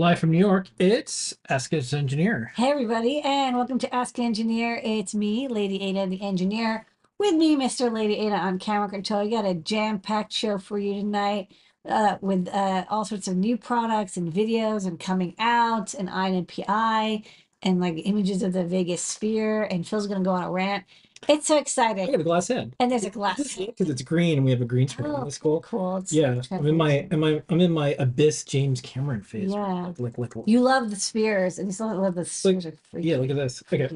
[0.00, 2.52] live from New York, it's Ask Us Engineer.
[2.56, 4.80] Hey everybody, and welcome to Ask Engineer.
[4.82, 6.86] It's me, Lady Ada, the engineer.
[7.18, 7.92] With me, Mr.
[7.92, 9.22] Lady Ada on camera control.
[9.22, 11.52] You got a jam-packed show for you tonight,
[11.86, 17.26] uh, with uh, all sorts of new products and videos and coming out and INPI
[17.60, 19.64] and like images of the Vegas sphere.
[19.64, 20.84] And Phil's gonna go on a rant.
[21.28, 22.10] It's so I exciting.
[22.10, 23.56] got a glass head And there's a glass.
[23.56, 25.10] because it's green and we have a green screen.
[25.10, 25.60] Oh, That's cool.
[25.60, 25.98] Cool.
[25.98, 29.50] It's Yeah, I'm in my, am I, I'm in my abyss James Cameron phase.
[29.52, 29.92] Yeah.
[29.98, 32.66] Like, like, like, You love the spheres, and you still love the spheres.
[32.90, 33.08] freaky.
[33.08, 33.16] yeah.
[33.18, 33.62] Look at this.
[33.72, 33.88] Okay.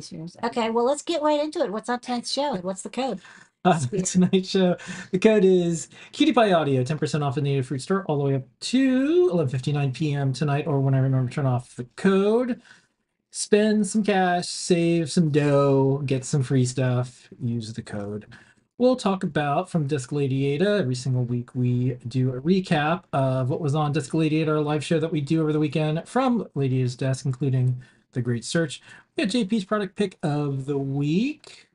[0.44, 1.72] Okay, well, let's get right into it.
[1.72, 2.56] What's on tonight's show?
[2.56, 3.20] What's the code?
[3.66, 4.76] Uh, tonight's show,
[5.10, 8.34] the code is QT Py Audio, 10% off in the Adafruit Store, all the way
[8.34, 10.34] up to 11:59 p.m.
[10.34, 12.60] tonight, or when I remember to turn off the code.
[13.36, 17.28] Spend some cash, save some dough, get some free stuff.
[17.42, 18.26] Use the code.
[18.78, 20.78] We'll talk about from Disc Ada.
[20.78, 25.00] Every single week, we do a recap of what was on Disc our live show
[25.00, 28.80] that we do over the weekend from Lady Ada's desk, including the Great Search.
[29.16, 31.66] We got JP's product pick of the week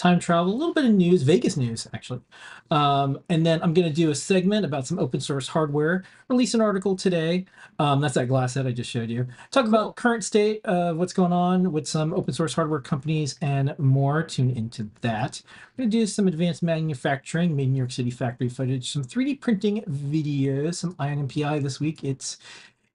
[0.00, 2.22] time travel, a little bit of news, Vegas news, actually.
[2.70, 6.04] Um, and then I'm going to do a segment about some open source hardware.
[6.28, 7.44] Release an article today.
[7.78, 9.26] Um, that's that glass that I just showed you.
[9.50, 13.78] Talk about current state of what's going on with some open source hardware companies and
[13.78, 14.22] more.
[14.22, 15.42] Tune into that.
[15.76, 19.04] We're going to do some advanced manufacturing, made in New York City factory footage, some
[19.04, 22.02] 3D printing videos, some Eye on NPI this week.
[22.04, 22.38] It's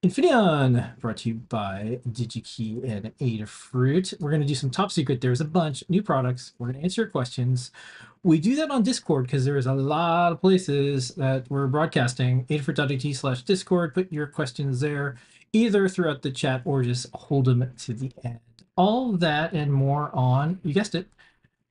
[0.06, 4.14] Infineon, brought to you by DigiKey and Adafruit.
[4.20, 5.20] We're going to do some top secret.
[5.20, 6.52] There's a bunch new products.
[6.58, 7.72] We're going to answer your questions.
[8.22, 12.44] We do that on Discord because there is a lot of places that we're broadcasting.
[12.44, 13.94] adafru.it slash Discord.
[13.94, 15.16] Put your questions there,
[15.52, 18.38] either throughout the chat or just hold them to the end.
[18.76, 21.08] All that and more on, you guessed it,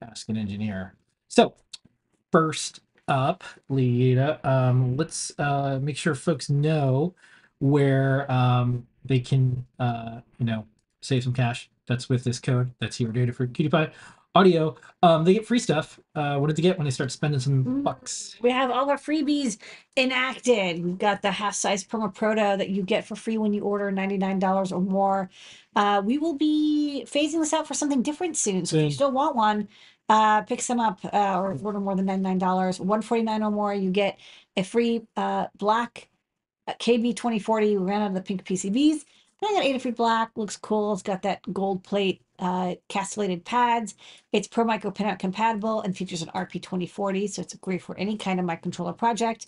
[0.01, 0.95] Ask an Engineer.
[1.29, 1.53] So,
[2.33, 7.15] first up, Lita, um, let's uh, make sure folks know
[7.59, 10.65] where um, they can, uh, you know,
[11.01, 11.69] save some cash.
[11.87, 12.71] That's with this code.
[12.79, 13.93] That's here data for QT Py
[14.33, 14.75] Audio.
[15.01, 15.99] Um, they get free stuff.
[16.15, 17.83] Uh, what did they get when they start spending some Mm.
[17.83, 18.35] bucks?
[18.41, 19.57] We have all our freebies
[19.95, 20.83] enacted.
[20.83, 23.91] We've got the half size Perma Proto that you get for free when you order
[23.91, 25.29] $99 or more.
[25.75, 28.65] Uh, we will be phasing this out for something different soon.
[28.65, 29.67] So if you still want one,
[30.09, 32.79] uh, pick some up uh, or order more than $99.
[32.79, 34.19] 149 or more, you get
[34.57, 36.09] a free uh, black
[36.67, 37.77] uh, KB 2040.
[37.77, 39.03] We ran out of the pink PCBs.
[39.39, 40.93] But I got Adafruit Black, looks cool.
[40.93, 43.95] It's got that gold plate, uh, castellated pads.
[44.31, 48.17] It's Pro Micro pinout compatible and features an RP 2040, so it's great for any
[48.17, 49.47] kind of microcontroller project.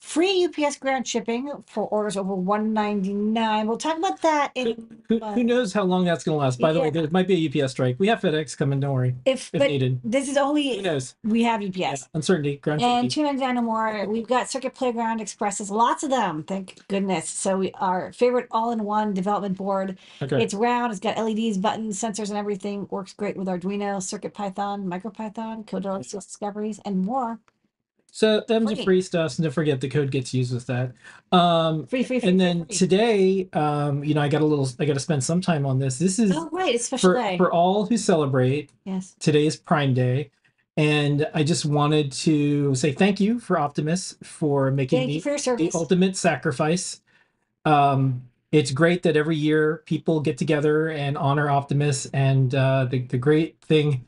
[0.00, 3.66] Free UPS ground shipping for orders over 199.
[3.66, 6.60] We'll talk about that in Who, who knows how long that's going to last?
[6.60, 6.92] By the way, yeah.
[6.92, 7.96] there might be a UPS strike.
[7.98, 8.78] We have FedEx coming.
[8.78, 9.16] Don't worry.
[9.26, 10.00] if If but needed.
[10.04, 11.16] this is Who only knows?
[11.24, 12.08] we have UPS.
[12.14, 12.56] Uncertainty.
[12.56, 13.22] Ground And safety.
[13.22, 14.06] 299 or more.
[14.06, 17.28] We've got Circuit Playground Expresses, lots of them, thank goodness.
[17.28, 19.98] So we our favorite all-in-one development board.
[20.22, 20.42] Okay.
[20.42, 22.86] It's round, it's got LEDs, buttons, sensors, and everything.
[22.90, 25.68] Works great with Arduino, Circuit Python, MicroPython,
[26.04, 27.40] Seal Discoveries, and more.
[28.18, 28.84] So them's the free.
[28.84, 29.30] free stuff.
[29.30, 30.90] So don't forget the code gets used with that.
[31.30, 32.28] Um, Free, free, free.
[32.28, 32.76] and then free.
[32.76, 34.68] today, um, you know, I got a little.
[34.80, 36.00] I got to spend some time on this.
[36.00, 37.36] This is Oh, right, it's special for day.
[37.36, 38.70] for all who celebrate.
[38.84, 39.14] yes.
[39.20, 40.32] Today is Prime Day,
[40.76, 45.70] and I just wanted to say thank you for Optimus for making Thank for the
[45.72, 47.00] ultimate sacrifice.
[47.64, 52.98] Um, it's great that every year people get together and honor Optimus and uh, the
[52.98, 54.04] the great thing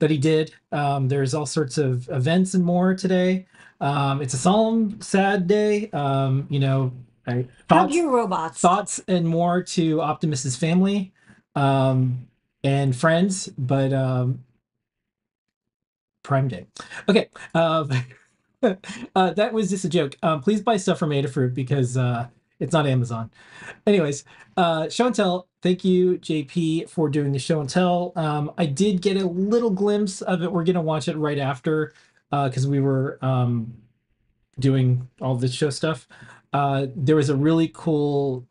[0.00, 0.52] that he did.
[0.70, 3.46] Um, there's all sorts of events and more today.
[3.84, 5.90] Um, it's a solemn, sad day.
[5.90, 6.90] Um, you know,
[7.26, 8.58] I, thoughts, your robots.
[8.58, 11.12] thoughts and more to Optimus's family
[11.54, 12.26] um,
[12.64, 14.42] and friends, but um,
[16.22, 16.66] Prime Day.
[17.10, 17.84] Okay, uh,
[19.14, 20.16] uh, that was just a joke.
[20.22, 22.28] Um, please buy stuff from Adafruit because uh,
[22.60, 23.30] it's not Amazon.
[23.86, 24.24] Anyways,
[24.56, 25.46] uh, show and tell.
[25.60, 28.14] Thank you, JP, for doing the show and tell.
[28.16, 30.50] Um, I did get a little glimpse of it.
[30.50, 31.92] We're gonna watch it right after
[32.30, 33.74] because we were um,
[34.58, 36.06] doing all this show stuff.
[36.52, 38.46] Uh, there was a really cool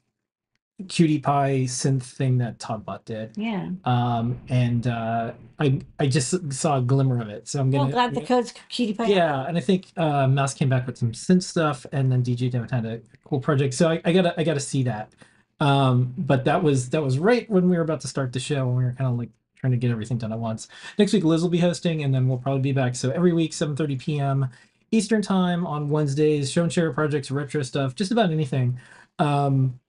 [0.83, 3.69] QT Py synth thing that todbot did Yeah.
[3.85, 8.13] um and uh i i just saw a glimmer of it so i'm gonna glad
[8.15, 9.13] the code's QT Py.
[9.13, 12.51] yeah and i think uh mouse came back with some synth stuff and then dj
[12.51, 15.13] Dev had a cool project so I, I gotta i gotta see that
[15.61, 18.67] um but that was that was right when we were about to start the show
[18.67, 19.29] and we were kind of like
[19.63, 20.68] trying to get everything done at once.
[21.00, 22.95] Next week liz will be hosting and then we'll probably be back.
[22.95, 24.50] So every week 7 30 p.m
[24.92, 28.77] eastern time on wednesdays show and share projects retro stuff just about anything.
[29.19, 29.80] Um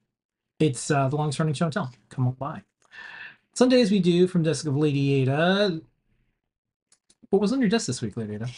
[0.61, 2.62] it's uh the longest running show and tell come on by.
[3.53, 5.81] Sundays we do from Desk of Lady Ada.
[7.31, 8.49] What was on your desk this week, Lady Ada?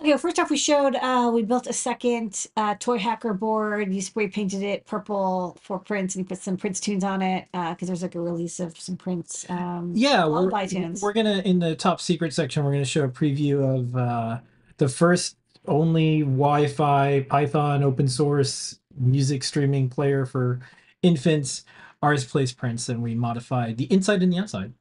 [0.00, 3.94] Okay, first off, we showed uh, we built a second uh, toy hacker board.
[3.94, 7.46] You spray painted it purple for Prince, and you put some Prince tunes on it
[7.52, 9.46] because there's like a release of some Prince.
[9.48, 11.00] Um, Yeah, we're tunes.
[11.00, 12.64] we're gonna in the top secret section.
[12.64, 14.40] We're gonna show a preview of uh,
[14.78, 15.36] the first
[15.66, 20.58] only Wi-Fi Python open source music streaming player for
[21.02, 21.64] infants.
[22.02, 24.72] Ours plays Prince, and we modified the inside and the outside.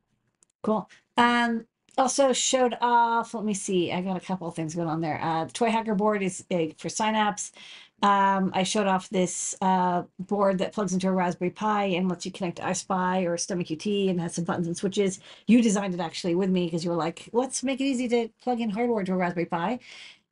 [0.63, 0.89] Cool.
[1.17, 1.65] Um,
[1.97, 3.33] also showed off.
[3.33, 3.91] Let me see.
[3.91, 5.21] I got a couple of things going on there.
[5.21, 7.51] Uh, the toy hacker board is uh, for signups.
[8.01, 12.25] Um, I showed off this uh, board that plugs into a Raspberry Pi and lets
[12.25, 15.21] you connect to iSpy or Stemma QT and has some buttons and switches.
[15.47, 18.27] You designed it actually with me because you were like, let's make it easy to
[18.41, 19.79] plug in hardware to a Raspberry Pi.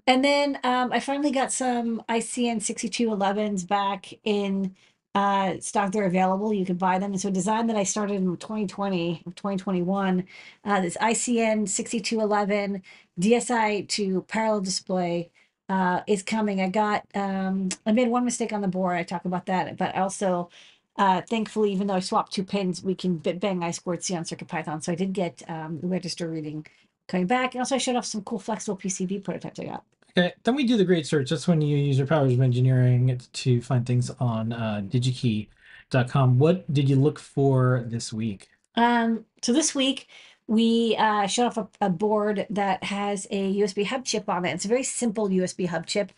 [0.06, 4.76] And then um, I finally got some ICN 6211s back in
[5.16, 5.92] uh, stock.
[5.92, 6.54] They're available.
[6.54, 7.12] You can buy them.
[7.12, 10.26] And so a design that I started in 2020 or 2021,
[10.64, 12.82] uh, this ICN 6211
[13.20, 15.30] DSI to parallel display
[15.70, 16.62] uh, is coming.
[16.62, 18.98] I got, um, I made one mistake on the board.
[18.98, 20.50] I talk about that, but also,
[20.98, 24.24] uh, thankfully, even though I swapped two pins, we can bang I squared C on
[24.24, 24.84] CircuitPython.
[24.84, 26.66] So I did get um, the register reading
[27.08, 27.54] coming back.
[27.54, 29.86] And also I showed off some cool flexible PCB prototypes I got.
[30.18, 31.30] Okay, then we do the great search.
[31.30, 36.38] That's when you use your powers of engineering to find things on uh, digikey.com.
[36.38, 38.50] What did you look for this week?
[38.76, 40.08] Um, so this week
[40.52, 44.52] we uh, showed off a, a board that has a USB hub chip on it.
[44.54, 46.12] It's a very simple USB hub chip,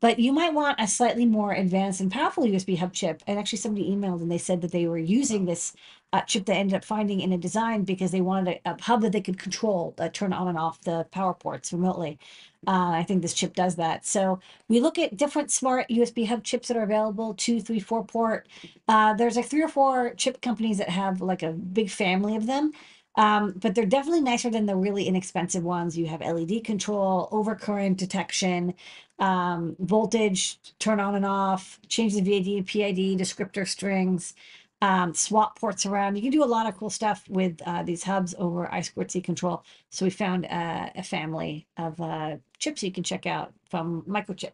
[0.00, 3.22] but you might want a slightly more advanced and powerful USB hub chip.
[3.28, 5.72] And actually, somebody emailed and they said that they were using this
[6.12, 9.02] uh, chip they ended up finding in a design because they wanted a, a hub
[9.02, 12.18] that they could control, uh, turn on and off the power ports remotely.
[12.66, 14.04] Uh, I think this chip does that.
[14.04, 18.04] So we look at different smart USB hub chips that are available, two, three, four
[18.04, 18.48] port.
[18.88, 22.46] Uh, there's like three or four chip companies that have like a big family of
[22.46, 22.72] them.
[23.16, 25.96] Um, but they're definitely nicer than the really inexpensive ones.
[25.96, 28.74] You have LED control, overcurrent detection,
[29.18, 34.34] um, voltage, turn on and off, change the VID, PID, descriptor strings,
[34.82, 36.16] um, swap ports around.
[36.16, 39.10] You can do a lot of cool stuff with uh, these hubs over I squared
[39.10, 39.64] C control.
[39.88, 44.52] So we found uh, a family of uh, chips you can check out from Microchip.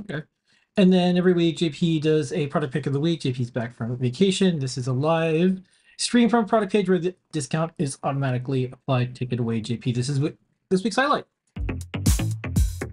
[0.00, 0.24] Okay.
[0.76, 3.20] And then every week, JP does a product pick of the week.
[3.20, 4.58] JP's back from vacation.
[4.58, 5.60] This is a live
[6.00, 9.14] stream from product page where the discount is automatically applied.
[9.14, 9.94] Take it away, JP.
[9.94, 10.18] This is
[10.70, 11.26] this week's highlight.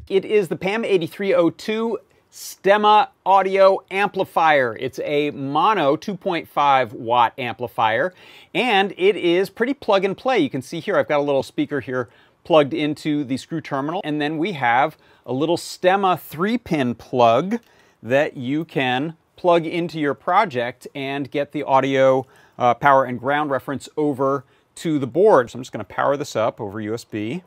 [0.09, 1.99] It is the PAM 8302
[2.31, 4.75] Stemma audio amplifier.
[4.77, 8.13] It's a mono 2.5 watt amplifier
[8.53, 10.39] and it is pretty plug and play.
[10.39, 12.09] You can see here I've got a little speaker here
[12.43, 17.59] plugged into the screw terminal and then we have a little Stemma 3 pin plug
[18.03, 22.27] that you can plug into your project and get the audio
[22.57, 24.45] uh, power and ground reference over
[24.75, 25.49] to the board.
[25.49, 27.41] So I'm just going to power this up over USB.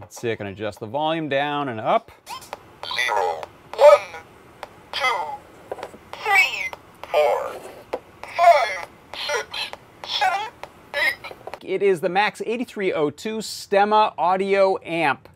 [0.00, 2.10] Let's see, I can adjust the volume down and up.
[2.26, 3.42] zero,
[3.76, 4.00] one,
[4.92, 5.04] two,
[6.12, 6.70] three,
[7.02, 7.54] four,
[8.22, 8.88] five,
[9.26, 9.58] six,
[10.06, 10.48] seven,
[10.94, 11.34] eight.
[11.68, 15.28] It is the Max 8302 Stemma Audio Amp.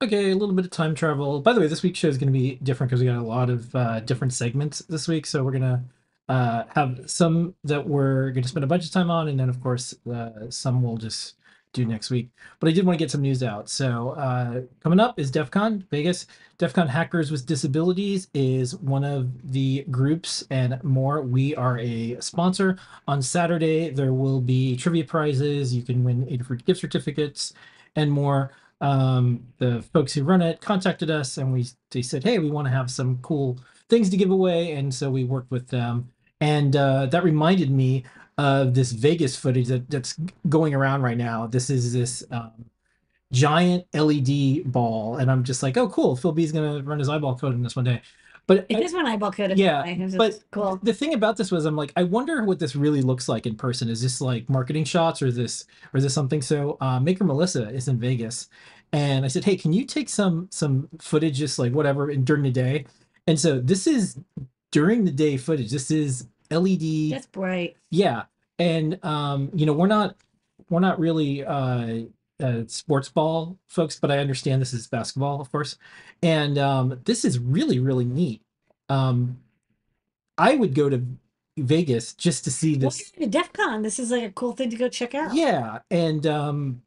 [0.00, 1.40] Okay, a little bit of time travel.
[1.40, 3.22] By the way, this week's show is going to be different because we got a
[3.22, 5.26] lot of uh, different segments this week.
[5.26, 5.82] So we're going to
[6.28, 9.48] uh, have some that we're going to spend a bunch of time on, and then
[9.48, 11.34] of course uh, some we'll just
[11.76, 12.28] do next week.
[12.60, 13.68] But I did want to get some news out.
[13.68, 16.26] So uh, coming up is DEF CON Vegas.
[16.58, 21.22] DEF CON Hackers with Disabilities is one of the groups and more.
[21.22, 22.78] We are a sponsor.
[23.06, 25.74] On Saturday, there will be trivia prizes.
[25.74, 27.52] You can win Adafruit gift certificates
[27.94, 32.38] and more um, the folks who run it contacted us and we they said, hey,
[32.38, 35.68] we want to have some cool things to give away, and so we worked with
[35.68, 36.10] them.
[36.40, 38.04] And uh, that reminded me
[38.38, 41.46] of this Vegas footage that, that's going around right now.
[41.46, 42.52] This is this um,
[43.32, 46.16] giant LED ball, and I'm just like, oh, cool.
[46.16, 48.02] Phil B's gonna run his eyeball code in this one day.
[48.46, 49.58] But It I- is one eyeball code.
[49.58, 49.82] Yeah,
[50.16, 50.78] but cool.
[50.82, 53.56] the thing about this was I'm like, I wonder what this really looks like in
[53.56, 53.88] person.
[53.88, 56.40] Is this like marketing shots or is this or is this something?
[56.40, 58.48] So uh, Maker Melissa is in Vegas.
[58.92, 62.44] And I said, Hey, can you take some some footage just like whatever in, during
[62.44, 62.84] the day?
[63.26, 64.16] And so this is
[64.70, 65.72] during the day footage.
[65.72, 67.76] This is LED That's bright.
[67.90, 68.24] yeah
[68.58, 70.16] and um you know we're not
[70.70, 72.00] we're not really uh,
[72.42, 75.76] uh sports ball folks but i understand this is basketball of course
[76.22, 78.42] and um this is really really neat
[78.88, 79.38] um
[80.38, 81.04] i would go to
[81.58, 83.80] vegas just to see this at DEF CON.
[83.82, 85.34] This is like a cool thing to go check out.
[85.34, 86.82] yeah and um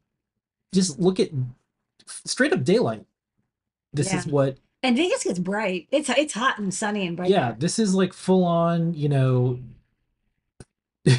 [0.72, 1.30] just look at
[2.06, 3.04] straight up daylight
[3.92, 5.88] this is what And Vegas gets bright.
[5.90, 7.30] It's it's hot and sunny and bright.
[7.30, 9.58] yeah this is like full on you know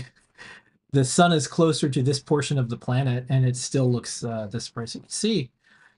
[0.91, 4.47] the sun is closer to this portion of the planet and it still looks uh
[4.51, 5.49] this bright you can see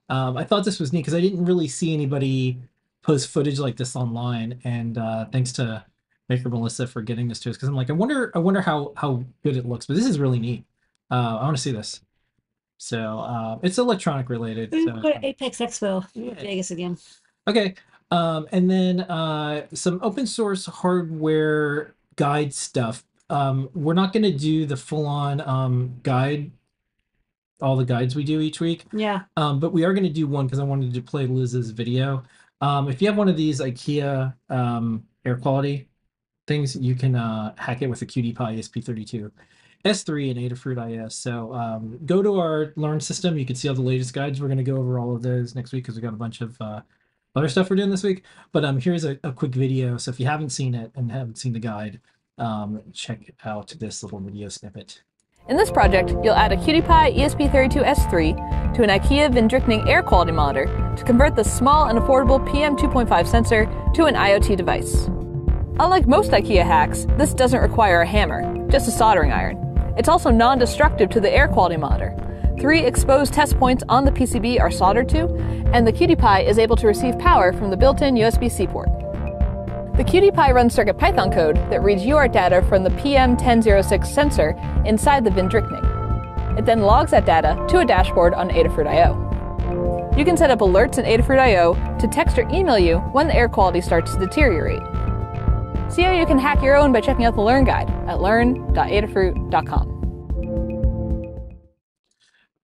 [0.10, 2.58] um i thought this was neat because i didn't really see anybody
[3.01, 5.84] post footage like this online and uh thanks to
[6.29, 8.93] maker melissa for getting this to us because i'm like i wonder i wonder how
[8.96, 10.63] how good it looks but this is really neat
[11.12, 12.01] uh i want to see this
[12.77, 16.34] so uh it's electronic related so- Apex Expo, Yeah.
[16.36, 16.98] Vegas again.
[17.47, 17.75] Okay.
[18.12, 23.03] Um, and then uh, some open source hardware guide stuff.
[23.29, 26.51] Um, we're not going to do the full on um, guide,
[27.62, 29.21] all the guides we do each week, Yeah.
[29.38, 32.23] um, but we are going to do one because I wanted to play Liz's video.
[32.62, 35.88] Um, if you have one of these IKEA um, air quality
[36.45, 39.31] things, you can uh, hack it with a QT Py ESP32.
[39.85, 41.09] S3 and Adafruit IO.
[41.09, 43.38] So um, go to our Learn system.
[43.38, 44.39] You can see all the latest guides.
[44.39, 46.39] We're going to go over all of those next week because we got a bunch
[46.41, 46.81] of uh,
[47.36, 48.24] other stuff we're doing this week.
[48.52, 49.98] But um, here's a, a quick video.
[49.98, 52.00] So if you haven't seen it and haven't seen the guide,
[52.38, 55.02] um, check out this little video snippet.
[55.50, 60.66] In this project, you'll add a QT ESP32S3 to an IKEA Vindriktning air quality monitor
[60.96, 65.08] to convert the small and affordable PM2.5 sensor to an IoT device.
[65.80, 69.58] Unlike most IKEA hacks, this doesn't require a hammer, just a soldering iron.
[69.98, 72.16] It's also non-destructive to the air quality monitor.
[72.63, 75.27] Three exposed test points on the PCB are soldered to,
[75.74, 78.88] and the QT is able to receive power from the built-in USB-C port.
[79.98, 84.55] The QT runs CircuitPython code that reads UART data from the PM1006 sensor
[84.86, 86.58] inside the Vindriktning.
[86.58, 90.13] It then logs that data to a dashboard on Adafruit.io.
[90.17, 93.50] You can set up alerts in Adafruit.io to text or email you when the air
[93.50, 94.79] quality starts to deteriorate.
[95.91, 100.02] See how you can hack your own by checking out the Learn Guide at learn.adafruit.com.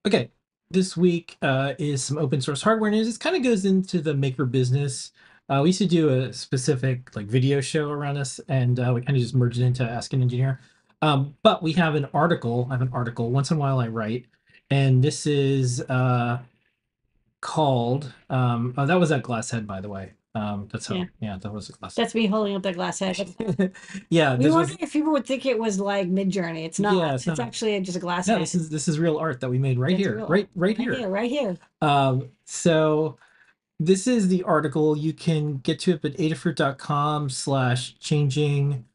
[0.07, 0.31] Okay,
[0.69, 3.05] this week uh, is some open source hardware news.
[3.05, 5.11] This kind of goes into the maker business.
[5.49, 9.01] Uh, we used to do a specific like video show around this, and uh, we
[9.01, 10.61] kind of just merged it into Ask an Engineer.
[11.01, 12.67] Um, but we have an article.
[12.69, 13.29] I have an article.
[13.29, 14.27] Once in a while, I write,
[14.69, 16.39] and this is uh,
[17.41, 18.13] called.
[18.29, 20.13] Um, oh, that was at Glasshead, by the way.
[20.35, 20.95] Um, that's how.
[20.95, 21.05] Yeah.
[21.19, 21.95] Yeah, that was a Glasshead.
[21.95, 23.17] That's me holding up that glass head.
[24.09, 24.53] yeah, We this was.
[24.53, 26.65] wondering if people would think it was like Midjourney.
[26.65, 26.95] It's not.
[26.95, 27.47] Yeah, it's it's not.
[27.47, 28.43] actually just a glass No, head.
[28.43, 30.77] this is this is real art that we made right It's here, real right, right
[30.77, 30.95] right here.
[30.95, 31.57] here, right here.
[31.81, 33.17] Um, so
[33.79, 34.95] this is the article.
[34.95, 38.85] You can get to it at adafruit.com slash changing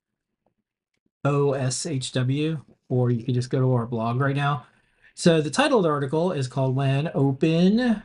[1.25, 4.67] OSHW, or you can just go to our blog right now.
[5.15, 8.03] So the title of the article is called When Open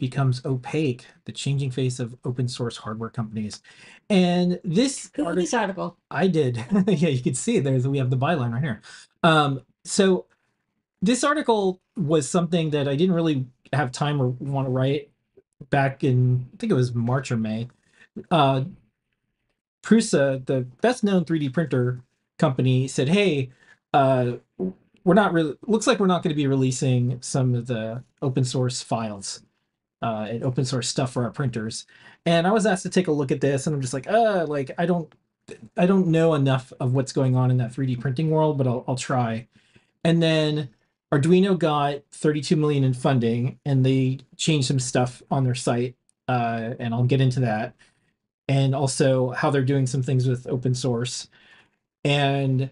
[0.00, 3.62] Becomes Opaque, the changing face of open source hardware companies.
[4.08, 5.96] And this Who article this article?
[6.10, 6.56] I did.
[6.88, 8.82] yeah, you can see there's we have the byline right here.
[9.22, 10.26] Um, so
[11.02, 15.10] this article was something that I didn't really have time or want to write
[15.70, 17.68] back in I think it was March or May.
[18.30, 18.64] Uh
[19.82, 22.00] Prusa, the best known 3D printer
[22.38, 23.50] company, said, Hey,
[23.94, 24.32] uh
[25.04, 28.44] we're not really looks like we're not going to be releasing some of the open
[28.44, 29.42] source files
[30.02, 31.86] uh and open source stuff for our printers.
[32.26, 34.46] And I was asked to take a look at this and I'm just like, uh,
[34.48, 35.12] like I don't
[35.76, 38.84] I don't know enough of what's going on in that 3D printing world, but I'll,
[38.86, 39.48] I'll try.
[40.04, 40.70] And then
[41.12, 45.96] Arduino got 32 million in funding and they changed some stuff on their site.
[46.28, 47.74] Uh, and I'll get into that.
[48.48, 51.28] And also how they're doing some things with open source.
[52.04, 52.70] And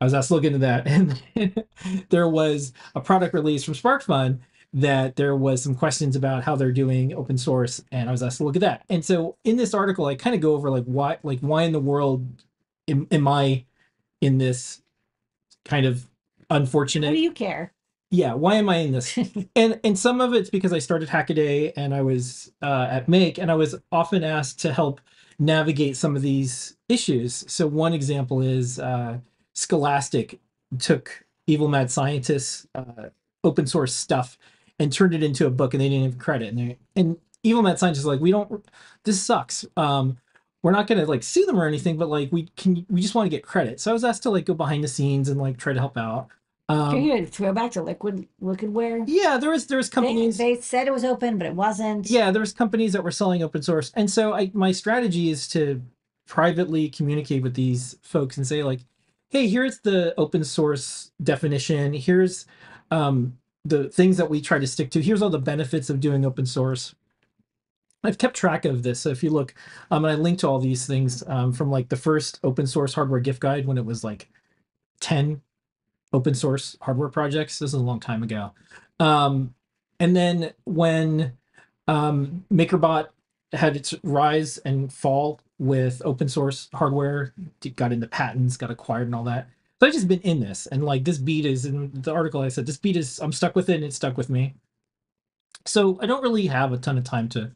[0.00, 0.86] I was asked to look into that.
[1.36, 1.64] And
[2.10, 4.40] there was a product release from SparkFun
[4.76, 8.38] that there was some questions about how they're doing open source and i was asked
[8.38, 8.84] to look at that.
[8.88, 11.72] And so in this article i kind of go over like why like why in
[11.72, 12.26] the world
[12.88, 13.64] am, am i
[14.20, 14.82] in this
[15.64, 16.08] kind of
[16.48, 17.72] unfortunate do you care?
[18.10, 19.18] yeah why am i in this?
[19.56, 23.38] And and some of it's because i started hackaday and i was uh, at make
[23.38, 25.00] and i was often asked to help
[25.38, 27.44] navigate some of these issues.
[27.48, 29.18] So one example is uh,
[29.54, 30.40] scholastic
[30.78, 33.10] took evil mad scientists uh,
[33.44, 34.36] open source stuff
[34.78, 36.48] and turned it into a book and they didn't have credit.
[36.48, 38.64] And they and evil mad scientists are like we don't
[39.04, 39.64] this sucks.
[39.76, 40.18] Um
[40.62, 43.26] we're not gonna like sue them or anything but like we can we just want
[43.26, 43.80] to get credit.
[43.80, 45.96] So i was asked to like go behind the scenes and like try to help
[45.96, 46.28] out.
[46.68, 49.04] Um gonna throw back to liquid liquidware.
[49.06, 52.10] yeah there was there was companies they said it was open, but it wasn't.
[52.10, 53.92] yeah there was companies that were selling open source.
[53.94, 55.82] And so i my strategy is to
[56.26, 58.80] privately communicate with these folks and say like
[59.28, 61.92] hey here's the open source definition.
[61.92, 62.46] Here's
[62.90, 65.02] um the things that we try to stick to.
[65.02, 66.94] Here's all the benefits of doing open source.
[68.04, 69.00] I've kept track of this.
[69.00, 69.54] So if you look
[69.90, 72.94] um and i linked to all these things um, from like the first open source
[72.94, 74.28] hardware gift guide when it was like
[75.00, 75.40] 10
[76.12, 77.58] open source hardware projects.
[77.58, 78.52] This is a long time ago.
[79.00, 79.54] Um
[79.98, 81.32] and then when
[81.88, 83.08] um, MakerBot
[83.52, 87.32] had its rise and fall with open source hardware,
[87.76, 89.48] got into patents, got acquired, and all that.
[89.80, 92.40] So I've just been in this, and like this beat is in the article.
[92.40, 94.54] I said this beat is I'm stuck with it, and it stuck with me.
[95.66, 97.50] So I don't really have a ton of time to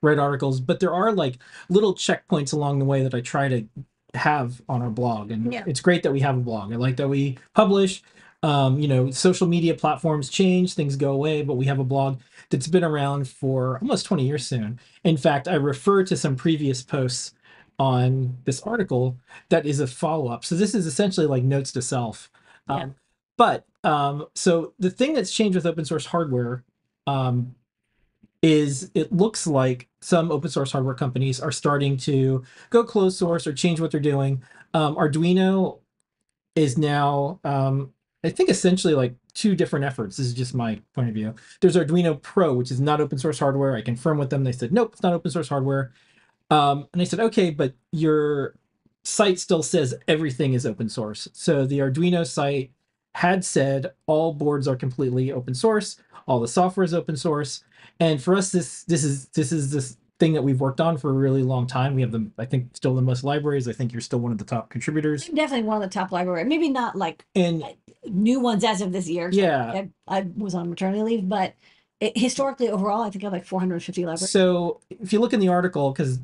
[0.00, 3.66] write articles, but there are like little checkpoints along the way that I try to
[4.14, 5.64] have on our blog, and Yeah.
[5.66, 6.72] it's great that we have a blog.
[6.72, 8.02] I like that we publish.
[8.42, 12.20] Um, you know, social media platforms change, things go away, but we have a blog
[12.50, 14.78] that's been around for almost 20 years soon.
[15.04, 17.34] In fact, I refer to some previous posts
[17.78, 19.16] on this article
[19.48, 20.44] that is a follow up.
[20.44, 22.30] So this is essentially like notes to self.
[22.68, 22.76] Yeah.
[22.76, 22.94] Um,
[23.36, 26.64] but um, so the thing that's changed with open source hardware
[27.06, 27.54] um,
[28.42, 33.46] is it looks like some open source hardware companies are starting to go closed source
[33.46, 34.42] or change what they're doing.
[34.74, 35.80] Um, Arduino
[36.54, 37.92] is now, um,
[38.24, 40.16] I think, essentially like two different efforts.
[40.16, 41.34] This is just my point of view.
[41.60, 43.76] There's Arduino Pro, which is not open source hardware.
[43.76, 44.44] I confirmed with them.
[44.44, 45.92] They said, nope, it's not open source hardware.
[46.50, 48.54] Um, and I said, okay, but your
[49.04, 51.28] site still says everything is open source.
[51.32, 52.72] So the Arduino site
[53.14, 57.64] had said all boards are completely open source, all the software is open source.
[58.00, 61.10] And for us, this this is this is this thing that we've worked on for
[61.10, 61.94] a really long time.
[61.94, 63.68] We have the I think still the most libraries.
[63.68, 65.28] I think you're still one of the top contributors.
[65.28, 66.44] I'm definitely one of the top library.
[66.44, 67.64] Maybe not like And
[68.04, 69.30] new ones as of this year.
[69.32, 71.54] yeah, I, I was on maternity leave, but
[72.00, 74.30] it, historically overall, I think I have like 450 libraries.
[74.30, 76.18] So if you look in the article, because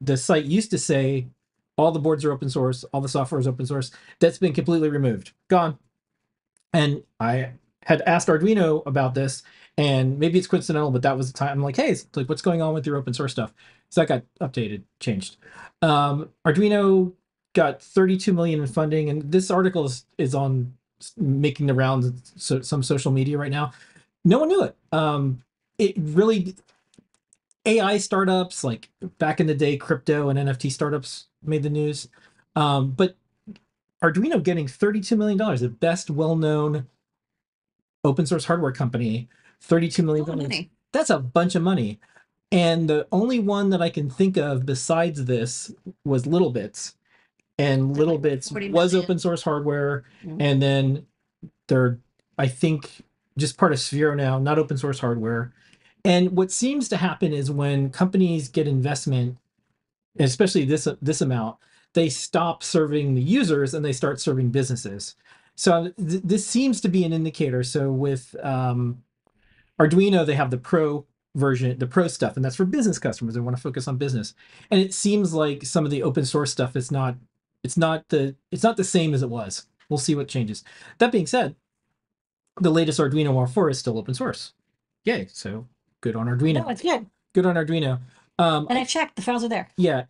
[0.00, 1.26] the site used to say
[1.76, 4.88] all the boards are open source, all the software is open source, that's been completely
[4.88, 5.78] removed, gone.
[6.72, 7.52] And I
[7.84, 9.42] had asked Arduino about this,
[9.76, 12.60] and maybe it's coincidental, but that was the time I'm like, hey, like what's going
[12.60, 13.54] on with your open source stuff?
[13.90, 15.36] So that got updated, changed.
[15.80, 17.12] Um, Arduino
[17.54, 20.74] got 32 million in funding, and this article is is on
[21.16, 23.72] making the rounds so some social media right now.
[24.24, 24.76] No one knew it.
[24.92, 25.42] Um,
[25.78, 26.54] it really
[27.68, 32.08] AI startups, like back in the day, crypto and NFT startups made the news.
[32.56, 33.16] Um, but
[34.02, 36.86] Arduino getting $32 million, the best well known
[38.04, 39.28] open source hardware company,
[39.62, 40.26] $32 million.
[40.26, 40.70] Money.
[40.92, 42.00] That's a bunch of money.
[42.50, 45.70] And the only one that I can think of besides this
[46.04, 46.94] was Little Bits.
[47.58, 50.04] And Little like Bits was open source hardware.
[50.24, 50.36] Mhm.
[50.40, 51.06] And then
[51.66, 51.98] they're,
[52.38, 53.02] I think,
[53.36, 55.52] just part of Sphero now, not open source hardware.
[56.08, 59.36] And what seems to happen is when companies get investment,
[60.18, 61.58] especially this this amount,
[61.92, 65.16] they stop serving the users and they start serving businesses.
[65.54, 67.62] So th- this seems to be an indicator.
[67.62, 69.02] So with um,
[69.78, 73.34] Arduino, they have the Pro version, the Pro stuff, and that's for business customers.
[73.34, 74.32] They want to focus on business.
[74.70, 77.16] And it seems like some of the open source stuff is not,
[77.62, 79.66] it's not the, it's not the same as it was.
[79.90, 80.64] We'll see what changes.
[80.98, 81.54] That being said,
[82.58, 84.54] the latest Arduino R4 is still open source.
[85.04, 85.28] Yay!
[85.30, 85.66] So
[86.00, 86.62] good on Arduino.
[86.64, 87.06] No, it's good.
[87.34, 88.00] Good on Arduino.
[88.38, 89.68] Um, And I checked, the files are there.
[89.76, 90.04] yeah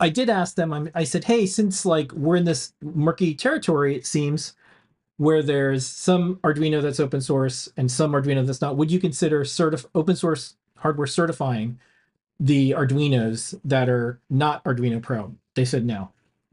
[0.00, 3.94] i did ask them I'm, i said hey since like we're in this murky territory
[3.96, 4.54] it seems
[5.18, 9.44] where there's some arduino that's open source and some arduino that's not would you consider
[9.44, 11.78] certif- open source hardware certifying
[12.40, 16.10] the arduinos that are not arduino pro they said no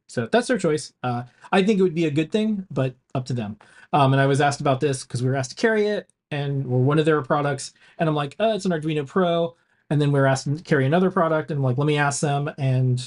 [0.07, 3.25] so that's their choice uh, i think it would be a good thing but up
[3.25, 3.55] to them
[3.93, 6.65] um, and i was asked about this because we were asked to carry it and
[6.65, 7.73] we're one of their products.
[7.99, 9.55] And i'm like oh it's an arduino pro.
[9.89, 12.49] And then we're asked to carry another product and I'm like let me ask them.
[12.57, 13.05] And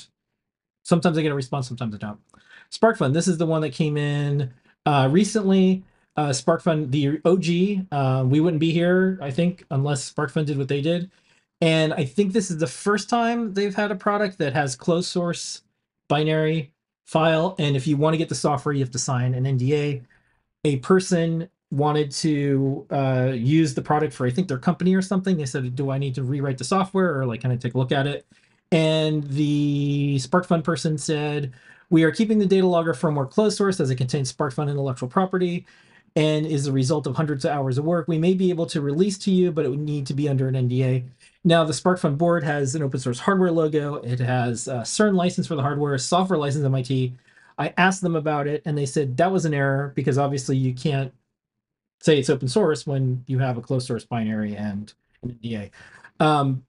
[0.82, 2.20] sometimes i get a response sometimes i don't.
[2.70, 4.52] Sparkfun this is the one that came in
[4.86, 5.82] uh, recently.
[6.16, 7.44] Uh, sparkfun the og
[7.90, 11.10] uh, we wouldn't be here i think unless sparkfun did what they did.
[11.60, 15.08] And i think this is the first time they've had a product that has closed
[15.08, 15.62] source
[16.08, 16.72] binary
[17.06, 17.54] file.
[17.58, 20.04] And if you want to get the software you have to sign an nda
[20.64, 25.36] a person wanted to uh, use the product for I think their company or something.
[25.36, 27.78] They said, "Do I need to rewrite the software or like kind of take a
[27.78, 28.26] look at it?"
[28.72, 31.52] And the SparkFun person said,
[31.90, 35.66] "We are keeping the data logger firmware closed source as it contains SparkFun intellectual property."
[36.16, 38.06] And is the result of hundreds of hours of work.
[38.06, 40.46] We may be able to release to you, but it would need to be under
[40.46, 41.02] an NDA.
[41.42, 43.96] Now, the SparkFun board has an open source hardware logo.
[43.96, 47.14] It has a CERN license for the hardware, software license MIT.
[47.58, 50.72] I asked them about it, and they said that was an error because obviously you
[50.72, 51.12] can't
[52.04, 55.70] say it's open source when you have a closed source binary and an NDA.
[56.20, 56.64] Um,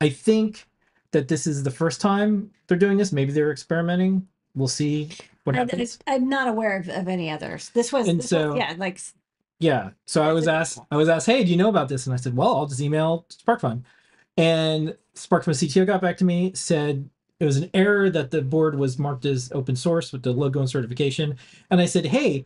[0.00, 0.66] I think
[1.12, 3.12] that this is the first time they're doing this.
[3.12, 4.26] Maybe they're experimenting.
[4.56, 5.10] We'll see
[5.44, 5.80] what happens.
[5.80, 7.70] it's- I'm not aware of, of any others.
[7.70, 9.00] This was, And this was- so- yeah, like
[9.60, 9.90] Yeah.
[10.06, 12.06] So I was asked, I was asked, hey, do you know about this?
[12.06, 13.82] And I said, well, I'll just email SparkFun.
[14.36, 18.76] And SparkFun CTO got back to me, said it was an error that the board
[18.76, 21.36] was marked as open source with the logo and certification.
[21.70, 22.44] And I said, hey,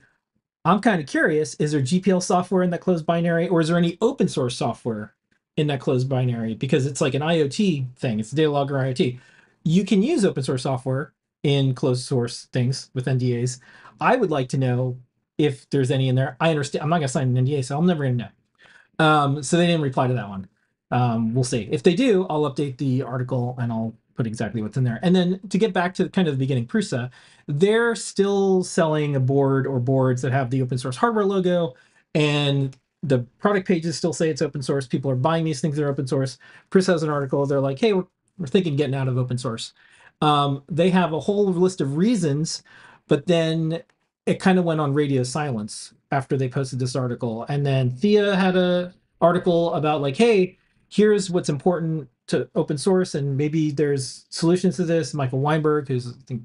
[0.64, 1.55] I'm kind of curious.
[1.55, 5.14] Is there GPL software in that closed binary, or is there any open source software
[5.57, 8.20] in that closed binary because it's like an IoT thing.
[8.20, 9.18] It's a data logger IoT.
[9.64, 13.61] You can use open source software in closed source things with NDAs.
[14.00, 14.98] I would like to know
[15.38, 16.37] if there's any in there.
[16.40, 16.83] I understand.
[16.83, 19.05] I'm not going to sign an NDA, so I'm never going to know.
[19.05, 20.48] Um, so they didn't reply to that one.
[20.90, 21.68] Um, we'll see.
[21.70, 25.00] If they do, I'll update the article and I'll put exactly what's in there.
[25.03, 27.11] And then to get back to kind of the beginning, Prusa,
[27.46, 31.74] they're still selling a board or boards that have the open source hardware logo
[32.14, 34.87] and the product pages still say it's open source.
[34.87, 36.38] People are buying these things that are open source.
[36.70, 37.44] Chris has an article.
[37.44, 38.07] They're like, hey, we're,
[38.38, 39.74] we're thinking getting out of open source.
[40.22, 42.62] Um, they have a whole list of reasons,
[43.07, 43.83] but then
[44.24, 47.44] it kind of went on radio silence after they posted this article.
[47.48, 50.57] And then Thea had a article about like, hey,
[50.88, 55.12] here's what's important to open source, and maybe there's solutions to this.
[55.12, 56.42] Michael Weinberg, who's I think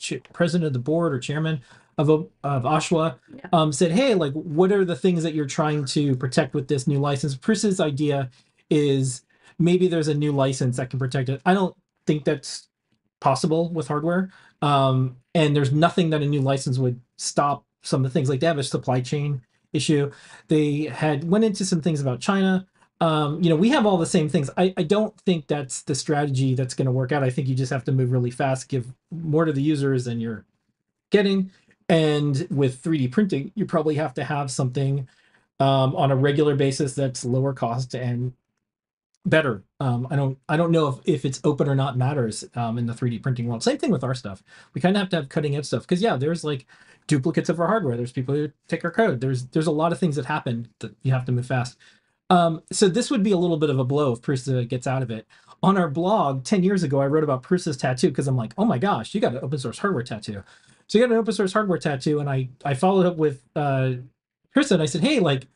[0.00, 1.60] ch- president of the board or chairman
[1.98, 3.40] of of OSHWA, Yeah.
[3.52, 6.86] um, said, hey, like, what are the things that you're trying to protect with this
[6.88, 7.36] new license?
[7.36, 8.30] Prusa's idea
[8.70, 9.22] is
[9.58, 11.40] maybe there's a new license that can protect it.
[11.44, 12.68] I don't think that's
[13.20, 14.30] possible with hardware.
[14.62, 18.40] Um, and there's nothing that a new license would stop some of the things like
[18.40, 20.10] they have a supply chain issue.
[20.48, 22.66] They had went into some things about China.
[23.00, 24.50] Um, you know, we have all the same things.
[24.56, 27.22] I, I don't think that's the strategy that's going to work out.
[27.22, 30.20] I think you just have to move really fast, give more to the users than
[30.20, 30.44] you're
[31.10, 31.50] getting.
[31.88, 35.08] And with 3D printing, you probably have to have something
[35.58, 38.32] um, on a regular basis that's lower cost and
[39.26, 39.62] better.
[39.80, 42.86] Um, I don't I don't know if, if it's open or not matters um, in
[42.86, 43.62] the 3D printing world.
[43.62, 44.42] Same thing with our stuff.
[44.74, 46.66] We kind of have to have cutting edge stuff because yeah, there's like
[47.06, 47.96] duplicates of our hardware.
[47.96, 49.20] There's people who take our code.
[49.20, 51.76] There's there's a lot of things that happen that you have to move fast.
[52.30, 55.02] Um, so this would be a little bit of a blow if Prusa gets out
[55.02, 55.26] of it.
[55.62, 58.64] On our blog 10 years ago, I wrote about Prusa's tattoo because I'm like, oh
[58.64, 60.42] my gosh, you got an open source hardware tattoo.
[60.86, 63.92] So you got an open source hardware tattoo, and I I followed up with uh
[64.56, 65.46] Prusa and I said, hey, like,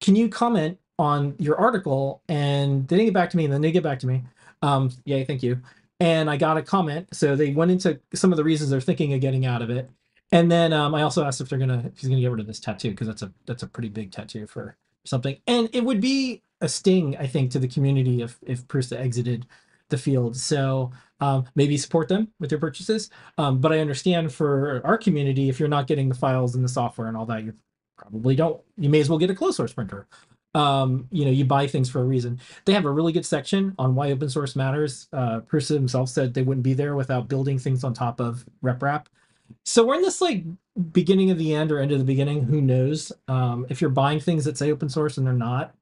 [0.00, 2.22] can you comment on your article?
[2.28, 4.24] And they didn't get back to me, and then they get back to me.
[4.62, 5.60] Um, yay, thank you.
[6.00, 7.08] And I got a comment.
[7.12, 9.90] So they went into some of the reasons they're thinking of getting out of it.
[10.32, 12.46] And then um, I also asked if they're gonna if he's gonna get rid of
[12.46, 15.36] this tattoo because that's a that's a pretty big tattoo for something.
[15.46, 19.46] And it would be a sting, I think, to the community if if Prusa exited
[19.88, 20.36] the field.
[20.36, 23.10] So um, maybe support them with their purchases.
[23.38, 26.68] Um, but I understand for our community, if you're not getting the files and the
[26.68, 27.54] software and all that, you
[27.98, 28.60] probably don't.
[28.76, 30.06] You may as well get a closed source printer.
[30.52, 32.40] Um, you know, you buy things for a reason.
[32.64, 35.08] They have a really good section on why open source matters.
[35.12, 39.06] Uh, Prusa himself said they wouldn't be there without building things on top of RepRap.
[39.64, 40.44] So we're in this like
[40.80, 42.42] beginning of the end or end of the beginning.
[42.44, 43.12] Who knows?
[43.28, 45.74] Um, if you're buying things that say open source and they're not,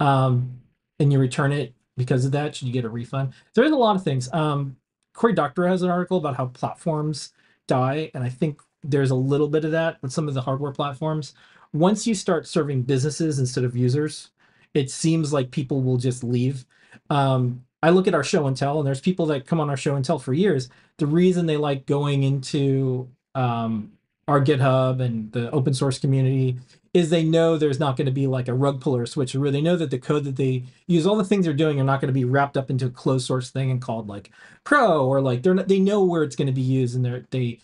[0.00, 0.60] um,
[0.98, 3.32] and you return it because of that, should you get a refund?
[3.54, 4.32] There's a lot of things.
[4.32, 4.76] Um,
[5.12, 7.32] Cory Doctorow has an article about how platforms
[7.66, 10.72] die, and I think there's a little bit of that with some of the hardware
[10.72, 11.34] platforms.
[11.72, 14.30] Once you start serving businesses instead of users,
[14.74, 16.64] it seems like people will just leave.
[17.10, 19.76] Um, I look at our show and tell, and there's people that come on our
[19.76, 20.68] show and tell for years.
[20.98, 23.92] The reason they like going into um,
[24.28, 26.58] our GitHub and the open source community
[26.92, 29.60] is they know there's not going to be like a rug puller switch where they
[29.60, 32.08] know that the code that they use, all the things they're doing, are not going
[32.08, 34.30] to be wrapped up into a closed source thing and called like
[34.64, 37.26] pro or like they're not, they know where it's going to be used and they're
[37.30, 37.60] they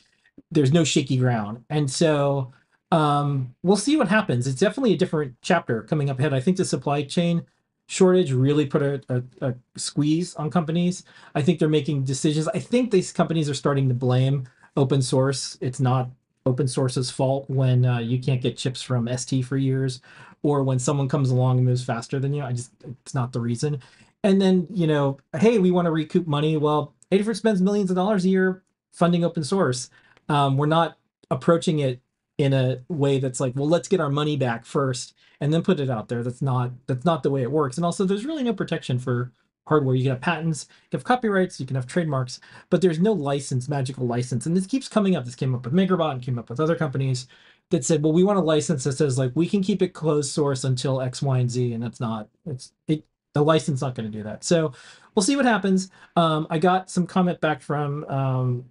[0.50, 1.64] there's no shaky ground.
[1.70, 2.52] And so
[2.90, 4.46] um, we'll see what happens.
[4.46, 6.34] It's definitely a different chapter coming up ahead.
[6.34, 7.42] I think the supply chain
[7.86, 11.04] shortage really put a, a, a squeeze on companies.
[11.34, 12.48] I think they're making decisions.
[12.48, 14.46] I think these companies are starting to blame
[14.76, 15.56] open source.
[15.60, 16.10] It's not
[16.46, 20.00] open source's fault when uh, you can't get chips from ST for years,
[20.42, 22.42] or when someone comes along and moves faster than you.
[22.42, 23.80] I just it's not the reason.
[24.24, 26.56] And then you know, hey, we want to recoup money.
[26.56, 29.90] Well, Adafruit spends millions of dollars a year funding open source.
[30.28, 30.98] Um, we're not
[31.30, 32.00] approaching it
[32.38, 35.80] in a way that's like, well, let's get our money back first and then put
[35.80, 36.22] it out there.
[36.22, 37.76] That's not that's not the way it works.
[37.76, 39.32] And also, there's really no protection for
[39.66, 39.94] hardware.
[39.94, 43.12] You can have patents, you can have copyrights, you can have trademarks, but there's no
[43.12, 44.46] license, magical license.
[44.46, 45.24] And this keeps coming up.
[45.24, 47.28] This came up with MakerBot and came up with other companies
[47.70, 50.30] that said, well, we want a license that says like we can keep it closed
[50.30, 54.10] source until X, Y, and Z, and that's not it's it the license not going
[54.10, 54.44] to do that.
[54.44, 54.72] So
[55.14, 55.90] we'll see what happens.
[56.16, 58.64] Um, I got some comment back from um.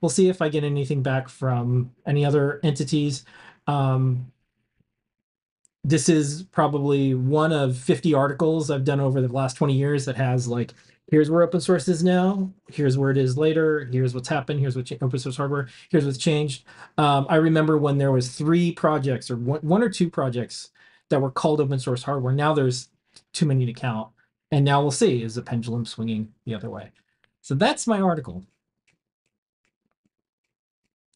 [0.00, 3.24] We'll see if I get anything back from any other entities.
[3.68, 4.32] Um,
[5.84, 10.16] this is probably one of 50 articles I've done over the last 20 years that
[10.16, 10.74] has like,
[11.06, 14.76] here's where open source is now, here's where it is later, here's what's happened, here's
[14.76, 16.64] what cha- open source hardware, here's what's changed.
[16.98, 20.70] Um, I remember when there was three projects or one, one or two projects
[21.08, 22.34] that were called open source hardware.
[22.34, 22.88] Now there's
[23.32, 24.10] too many to count.
[24.52, 26.90] And now we'll see is the pendulum swinging the other way.
[27.40, 28.44] So that's my article.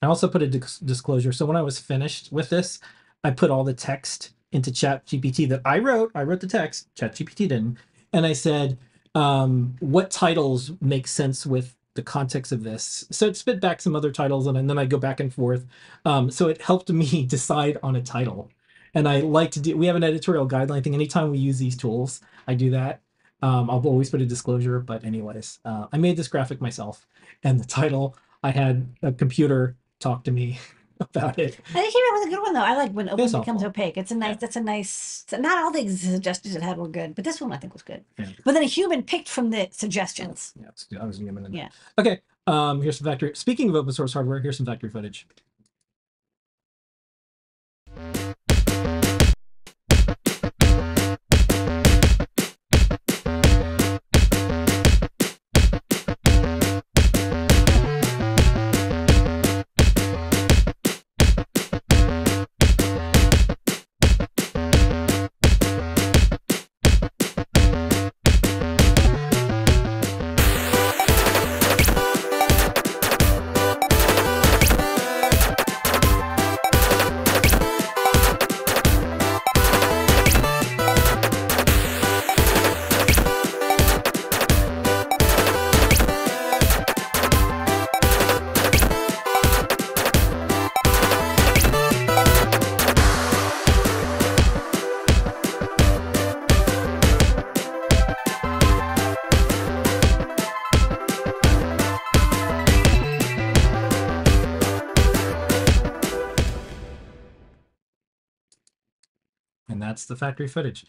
[0.02, 1.32] I also put a dis- disclosure.
[1.32, 2.78] So when I was finished with this,
[3.24, 6.10] I put all the text into Chat GPT that I wrote.
[6.14, 6.94] I wrote the text.
[6.94, 7.78] Chat GPT didn't,
[8.12, 8.78] and I said,
[9.14, 13.96] um, "What titles make sense with the context of this?" So it spit back some
[13.96, 15.66] other titles, and then I go back and forth.
[16.04, 18.50] Um, so it helped me decide on a title.
[18.96, 19.76] And I like to do.
[19.76, 20.94] We have an editorial guideline thing.
[20.94, 23.00] Anytime we use these tools, I do that.
[23.42, 27.06] Um, I'll always put a disclosure, but anyways, uh, I made this graphic myself,
[27.42, 30.58] and the title I had a computer talk to me
[31.00, 31.58] about it.
[31.70, 32.60] I think it was a good one though.
[32.62, 33.66] I like when open becomes awful.
[33.66, 33.96] opaque.
[33.96, 34.36] It's a nice.
[34.36, 35.24] That's a nice.
[35.32, 38.04] Not all the suggestions it had were good, but this one I think was good.
[38.18, 38.26] Yeah.
[38.44, 40.54] But then a human picked from the suggestions.
[40.60, 41.52] Yeah, I was it.
[41.52, 41.68] Yeah.
[41.98, 42.20] Okay.
[42.46, 43.34] Um, here's some factory.
[43.34, 45.26] Speaking of open source hardware, here's some factory footage.
[110.04, 110.84] That's the factory footage.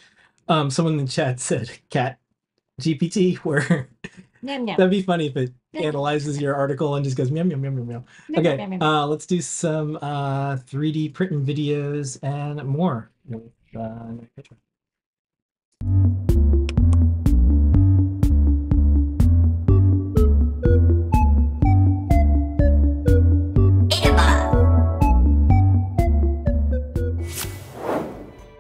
[0.50, 2.20] Um, someone in the chat said cat
[2.82, 3.88] GPT, where
[4.42, 4.76] Yum, yum.
[4.78, 7.84] that'd be funny if it analyzes your article and just goes meow meow meow meow
[7.86, 8.04] meow.
[8.28, 8.82] Yum, Okay, yum, yum, yum.
[8.82, 13.10] uh, let's do some uh 3D printing videos and more.
[13.26, 13.44] with,
[13.80, 14.12] uh,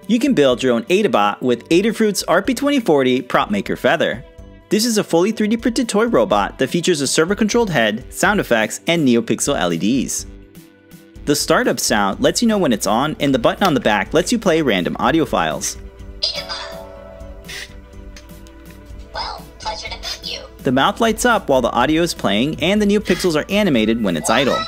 [0.07, 4.23] You can build your own Adabot with Adafruit's RP2040 Prop Maker Feather.
[4.69, 8.39] This is a fully 3D printed toy robot that features a servo controlled head, sound
[8.39, 10.27] effects, and NeoPixel LEDs.
[11.25, 14.13] The startup sound lets you know when it's on, and the button on the back
[14.13, 15.75] lets you play random audio files.
[19.11, 20.41] Well, pleasure to meet you.
[20.59, 24.17] The mouth lights up while the audio is playing, and the NeoPixels are animated when
[24.17, 24.59] it's idle.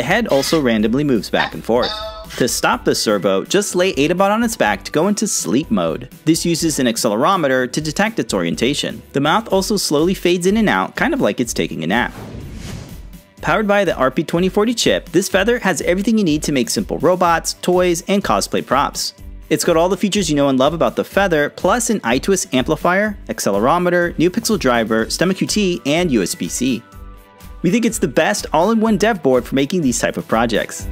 [0.00, 1.92] The head also randomly moves back and forth.
[2.38, 6.08] To stop the servo, just lay Adabot on its back to go into sleep mode.
[6.24, 9.02] This uses an accelerometer to detect its orientation.
[9.12, 12.14] The mouth also slowly fades in and out, kind of like it's taking a nap.
[13.42, 17.52] Powered by the RP2040 chip, this feather has everything you need to make simple robots,
[17.60, 19.12] toys, and cosplay props.
[19.50, 22.54] It's got all the features you know and love about the feather, plus an I2S
[22.54, 26.82] amplifier, accelerometer, NeoPixel driver, Stemma QT, and USB-C.
[27.62, 30.88] We think it's the best all-in-one dev board for making these type of projects.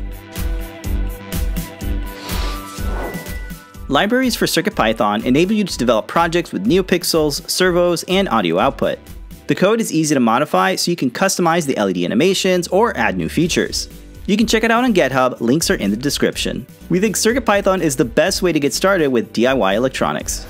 [3.88, 8.98] Libraries for CircuitPython enable you to develop projects with NeoPixels, servos, and audio output.
[9.46, 13.16] The code is easy to modify so you can customize the LED animations or add
[13.16, 13.88] new features.
[14.26, 16.66] You can check it out on GitHub, links are in the description.
[16.90, 20.46] We think CircuitPython is the best way to get started with DIY electronics.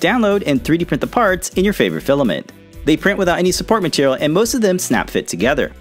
[0.00, 2.52] Download and 3D print the parts in your favorite filament.
[2.86, 5.72] They print without any support material and most of them snap fit together.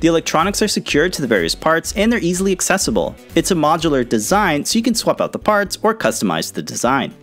[0.00, 3.16] The electronics are secured to the various parts and they're easily accessible.
[3.34, 7.14] It's a modular design so you can swap out the parts or customize the design.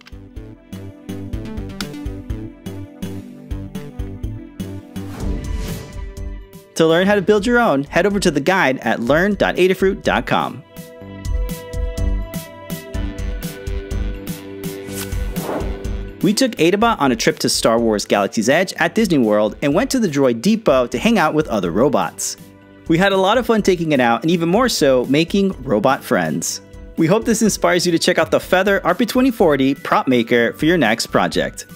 [6.75, 10.63] To learn how to build your own, head over to the guide at learn.adafruit.com.
[16.25, 19.75] We took Adabot on a trip to Star Wars Galaxy's Edge at Disney World and
[19.75, 22.35] went to the Droid Depot to hang out with other robots.
[22.87, 26.03] We had a lot of fun taking it out and even more so, making robot
[26.03, 26.61] friends.
[26.97, 30.79] We hope this inspires you to check out the Feather RP2040 prop maker for your
[30.79, 31.67] next project.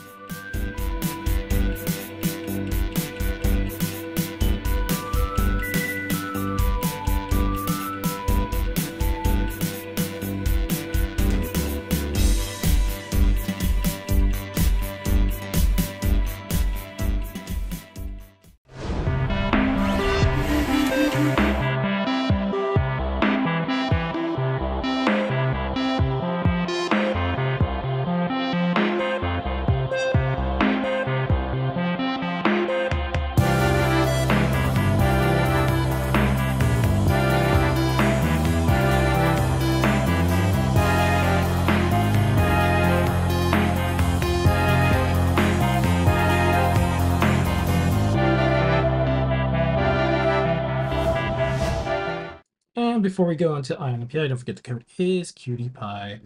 [52.99, 56.19] And before we go into Eye on NPI, don't forget the code is QT Py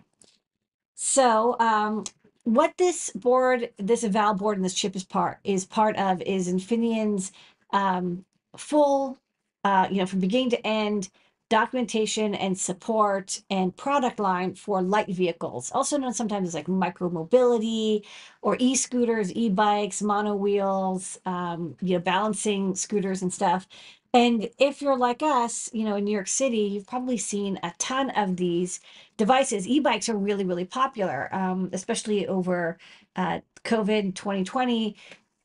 [0.96, 2.04] So um,
[2.44, 6.48] what this board, this eval board, and this chip is part is part of is
[6.48, 7.32] Infineon's
[7.72, 8.26] um,
[8.58, 9.18] full,
[9.64, 11.10] uh, you know, from beginning to end
[11.50, 17.10] documentation and support and product line for light vehicles, also known sometimes as like micro
[17.10, 18.04] mobility
[18.42, 23.68] or e-scooters, e-bikes, mono wheels, um, you know, balancing scooters and stuff.
[24.14, 27.74] And if you're like us, you know, in New York City, you've probably seen a
[27.80, 28.80] ton of these
[29.18, 29.68] devices.
[29.68, 32.78] E-bikes are really, really popular, um, especially over
[33.18, 34.96] uh, COVID 2020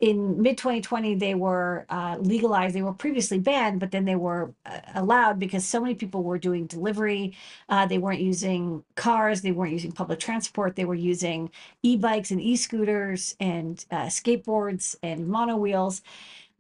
[0.01, 2.75] in mid 2020 they were uh, legalized.
[2.75, 6.39] They were previously banned but then they were uh, allowed because so many people were
[6.39, 7.37] doing delivery.
[7.69, 9.43] Uh, they weren't using cars.
[9.43, 10.77] They weren't using public transport.
[10.77, 11.51] They were using
[11.83, 16.03] e-bikes and e-scooters and uh, skateboards and mono wheels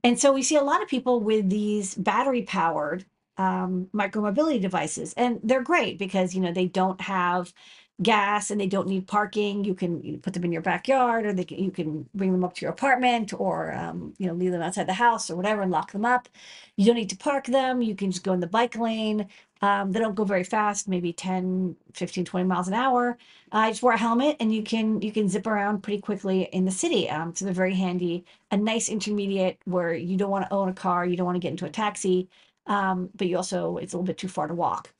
[0.02, 3.04] and so we see a lot of people with these battery powered
[3.36, 7.52] um, micromobility devices and they're great because you know they don't have
[8.02, 11.44] gas and they don't need parking you can put them in your backyard or they
[11.44, 14.62] can, you can bring them up to your apartment or um, you know leave them
[14.62, 16.28] outside the house or whatever and lock them up.
[16.76, 17.82] You don't need to park them.
[17.82, 19.28] You can just go in the bike lane.
[19.62, 23.18] Um, they don't go very fast maybe 10 15 20 miles an hour.
[23.52, 26.64] Uh, just wear a helmet and you can you can zip around pretty quickly in
[26.64, 27.10] the city.
[27.10, 28.24] Um, so they're very handy.
[28.50, 31.40] A nice intermediate where you don't want to own a car you don't want to
[31.40, 32.28] get into a taxi.
[32.66, 34.90] Um, but you also it's a little bit too far to walk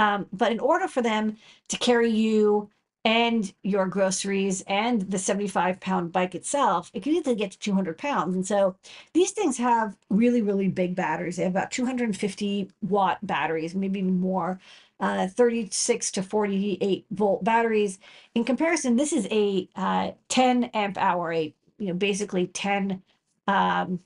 [0.00, 1.36] um, but in order for them
[1.68, 2.70] to carry you
[3.04, 7.98] and your groceries and the 75 pound bike itself, it can easily get to 200
[7.98, 8.34] pounds.
[8.34, 8.76] And so
[9.12, 11.36] these things have really, really big batteries.
[11.36, 14.58] They have about 250 watt batteries, maybe more,
[15.00, 17.98] uh, 36 to 48 volt batteries.
[18.34, 23.02] In comparison, this is a uh, 10 amp hour, a you know basically 10
[23.48, 24.00] um,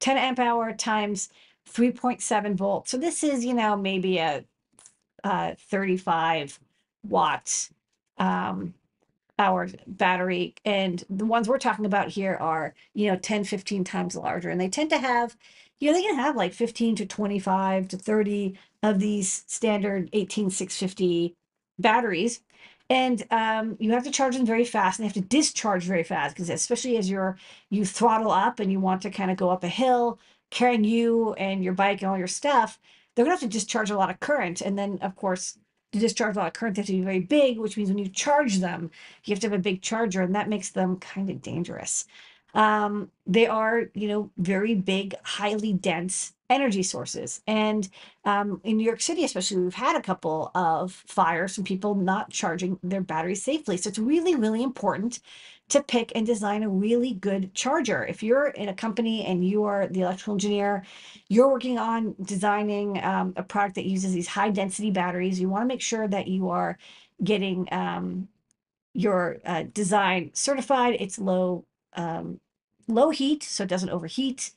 [0.00, 1.28] 10 amp hour times
[1.70, 2.90] 3.7 volts.
[2.90, 4.44] So this is you know maybe a
[5.24, 6.60] uh, 35
[7.08, 7.70] watts
[8.18, 8.74] um,
[9.38, 10.54] hour battery.
[10.64, 14.50] And the ones we're talking about here are, you know, 10, 15 times larger.
[14.50, 15.36] And they tend to have,
[15.80, 21.34] you know, they can have like 15 to 25 to 30 of these standard 18650
[21.78, 22.40] batteries.
[22.90, 26.02] And um, you have to charge them very fast and they have to discharge very
[26.02, 27.38] fast because especially as you're
[27.70, 30.18] you throttle up and you want to kind of go up a hill,
[30.50, 32.78] carrying you and your bike and all your stuff,
[33.14, 34.60] they're gonna have to discharge a lot of current.
[34.60, 35.58] And then of course,
[35.92, 37.98] to discharge a lot of current, they have to be very big, which means when
[37.98, 38.90] you charge them,
[39.24, 42.04] you have to have a big charger, and that makes them kind of dangerous.
[42.54, 47.40] Um, they are, you know, very big, highly dense energy sources.
[47.46, 47.88] And
[48.24, 52.30] um, in New York City, especially, we've had a couple of fires from people not
[52.30, 53.76] charging their batteries safely.
[53.76, 55.20] So it's really, really important
[55.74, 58.06] to pick and design a really good charger.
[58.06, 60.84] If you're in a company and you are the electrical engineer,
[61.28, 65.62] you're working on designing um, a product that uses these high density batteries, you want
[65.62, 66.78] to make sure that you are
[67.22, 68.28] getting um,
[68.94, 70.96] your uh, design certified.
[71.00, 71.64] It's low
[71.94, 72.40] um,
[72.88, 74.52] low heat, so it doesn't overheat.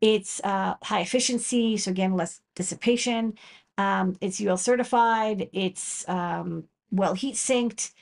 [0.00, 3.34] It's uh, high efficiency, so again, less dissipation.
[3.78, 5.48] Um, it's UL certified.
[5.52, 7.92] It's um, well heat sinked.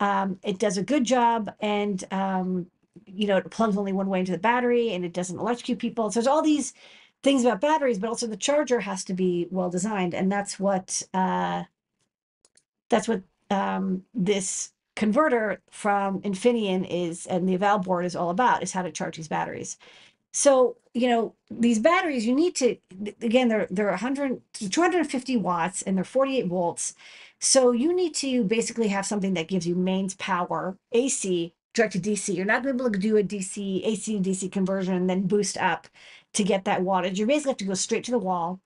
[0.00, 2.66] Um, it does a good job, and um,
[3.06, 6.10] you know it plugs only one way into the battery, and it doesn't electrocute people.
[6.10, 6.74] So there's all these
[7.22, 11.02] things about batteries, but also the charger has to be well designed, and that's what
[11.14, 11.64] uh,
[12.88, 18.62] that's what um, this converter from Infineon is, and the eval board is all about,
[18.62, 19.76] is how to charge these batteries.
[20.32, 22.76] So you know these batteries, you need to
[23.22, 26.94] again they're they're 100 250 watts and they're 48 volts.
[27.40, 32.00] So you need to basically have something that gives you mains power AC direct to
[32.00, 32.34] DC.
[32.34, 35.08] You're not going to be able to do a DC AC to DC conversion and
[35.08, 35.88] then boost up
[36.34, 37.16] to get that wattage.
[37.16, 38.60] You basically have to go straight to the wall.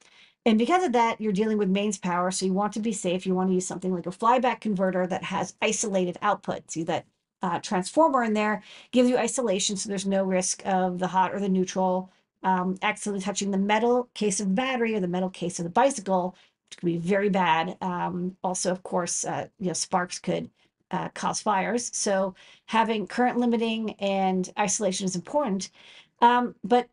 [0.47, 2.31] And because of that, you're dealing with mains power.
[2.31, 3.27] So you want to be safe.
[3.27, 6.70] You want to use something like a flyback converter that has isolated output.
[6.70, 7.07] See that
[7.43, 9.77] uh, transformer in there gives you isolation.
[9.77, 12.11] So there's no risk of the hot or the neutral
[12.43, 16.37] um, accidentally touching the metal case of battery or the metal case of the bicycle,
[16.75, 17.77] could be very bad.
[17.81, 20.51] Um, also, of course, uh, you know, sparks could
[20.91, 21.91] uh, cause fires.
[21.95, 22.35] So
[22.66, 25.70] having current limiting and isolation is important.
[26.20, 26.89] Um, but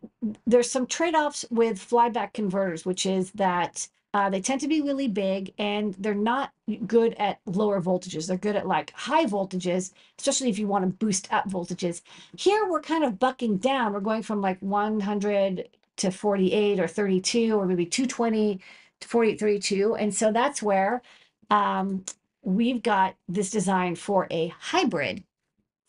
[0.47, 5.07] there's some trade-offs with flyback converters, which is that uh, they tend to be really
[5.07, 6.51] big and they're not
[6.85, 8.27] good at lower voltages.
[8.27, 12.01] They're good at like high voltages, especially if you want to boost up voltages.
[12.37, 13.93] Here we're kind of bucking down.
[13.93, 18.59] We're going from like 100 to 48 or 32 or maybe 220
[19.01, 19.95] to 48, 32.
[19.95, 21.01] And so that's where
[21.49, 22.05] um,
[22.43, 25.23] we've got this design for a hybrid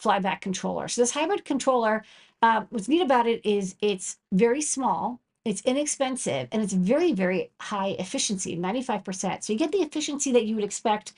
[0.03, 0.89] flyback controller.
[0.89, 2.05] So this hybrid controller,
[2.43, 7.51] uh, what's neat about it is it's very small, it's inexpensive, and it's very, very
[7.61, 9.45] high efficiency, 95%.
[9.45, 11.13] So you get the efficiency that you would expect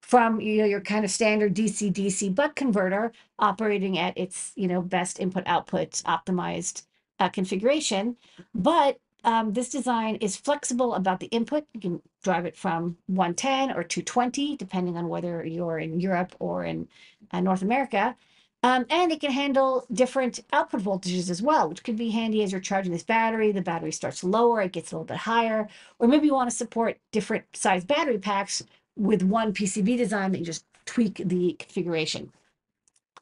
[0.00, 4.66] from you know your kind of standard DC DC buck converter operating at its you
[4.66, 6.84] know best input output optimized
[7.20, 8.16] uh, configuration,
[8.54, 11.66] but um, this design is flexible about the input.
[11.74, 16.64] You can drive it from 110 or 220, depending on whether you're in Europe or
[16.64, 16.88] in
[17.30, 18.16] uh, North America.
[18.62, 22.52] Um, and it can handle different output voltages as well, which could be handy as
[22.52, 23.52] you're charging this battery.
[23.52, 25.66] The battery starts lower, it gets a little bit higher,
[25.98, 28.62] or maybe you want to support different size battery packs
[28.96, 32.30] with one PCB design that you just tweak the configuration.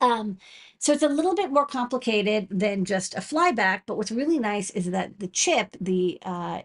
[0.01, 0.39] Um,
[0.79, 4.71] so it's a little bit more complicated than just a flyback, but what's really nice
[4.71, 6.63] is that the chip, the uh,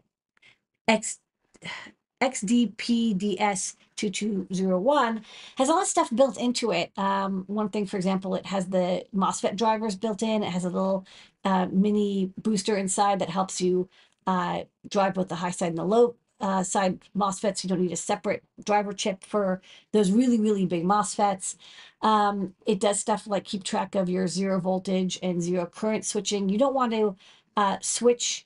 [0.87, 1.19] X,
[2.21, 5.21] XDPDS 2201
[5.57, 6.91] has all this stuff built into it.
[6.97, 10.43] Um, one thing, for example, it has the MOSFET drivers built in.
[10.43, 11.05] It has a little
[11.43, 13.89] uh, mini booster inside that helps you
[14.25, 17.63] uh, drive both the high side and the low uh, side MOSFETs.
[17.63, 19.61] You don't need a separate driver chip for
[19.93, 21.55] those really, really big MOSFETs.
[22.01, 26.49] Um, it does stuff like keep track of your zero voltage and zero current switching.
[26.49, 27.15] You don't want to
[27.55, 28.45] uh, switch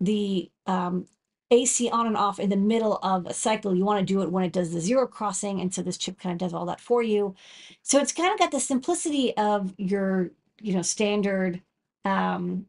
[0.00, 1.06] the um,
[1.50, 3.74] AC on and off in the middle of a cycle.
[3.74, 5.60] You want to do it when it does the zero crossing.
[5.60, 7.34] And so this chip kind of does all that for you.
[7.82, 10.30] So it's kind of got the simplicity of your,
[10.60, 11.60] you know, standard
[12.04, 12.66] um,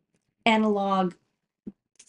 [0.47, 1.13] analog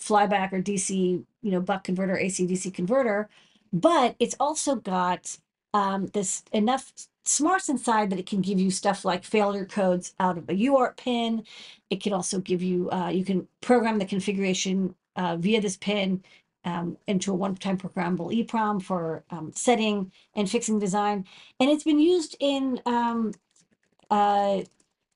[0.00, 3.28] flyback or DC, you know, buck converter, AC DC converter,
[3.72, 5.36] but it's also got
[5.74, 6.92] um, this enough
[7.24, 10.96] smarts inside that it can give you stuff like failure codes out of a UART
[10.96, 11.44] pin.
[11.90, 16.22] It can also give you, uh, you can program the configuration uh, via this pin
[16.64, 21.26] um, into a one-time programmable EEPROM for um, setting and fixing design.
[21.60, 23.32] And it's been used in um,
[24.10, 24.62] uh,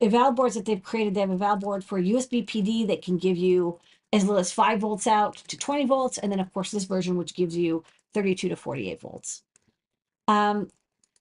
[0.01, 1.15] eval boards that they've created.
[1.15, 3.81] They have a eval board for USB PD that can give you
[4.13, 6.19] as little as 5 volts out to 20 volts.
[6.19, 7.85] And then, of course, this version, which gives you
[8.15, 9.43] 32 to 48 volts.
[10.27, 10.69] Um,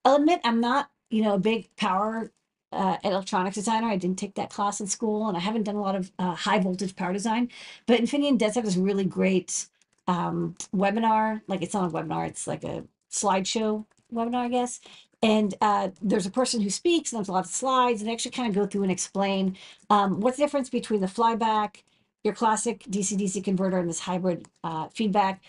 [0.05, 2.31] I'll admit I'm not, you know, a big power
[2.71, 3.87] uh, electronics designer.
[3.87, 6.35] I didn't take that class in school, and I haven't done a lot of uh,
[6.35, 7.49] high voltage power design.
[7.85, 9.67] But Infineon does have this really great
[10.07, 11.41] um, webinar.
[11.47, 14.79] Like it's not a webinar; it's like a slideshow webinar, I guess.
[15.23, 18.13] And uh, there's a person who speaks, and there's a lot of slides, and they
[18.13, 19.57] actually kind of go through and explain
[19.89, 21.77] um, what's the difference between the flyback,
[22.23, 25.41] your classic DC-DC converter, and this hybrid uh, feedback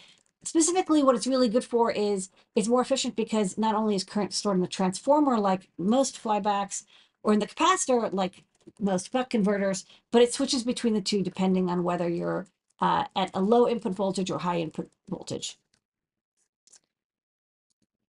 [0.45, 4.33] specifically what it's really good for is it's more efficient because not only is current
[4.33, 6.85] stored in the transformer like most flybacks
[7.23, 8.45] or in the capacitor like
[8.79, 12.47] most buck converters, but it switches between the two depending on whether you're
[12.81, 15.59] uh, at a low input voltage or high input voltage.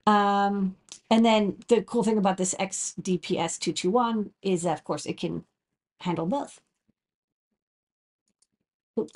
[0.07, 0.77] Um,
[1.11, 5.45] and then the cool thing about this XDPS 221 is, of course, it can
[6.01, 6.61] handle both.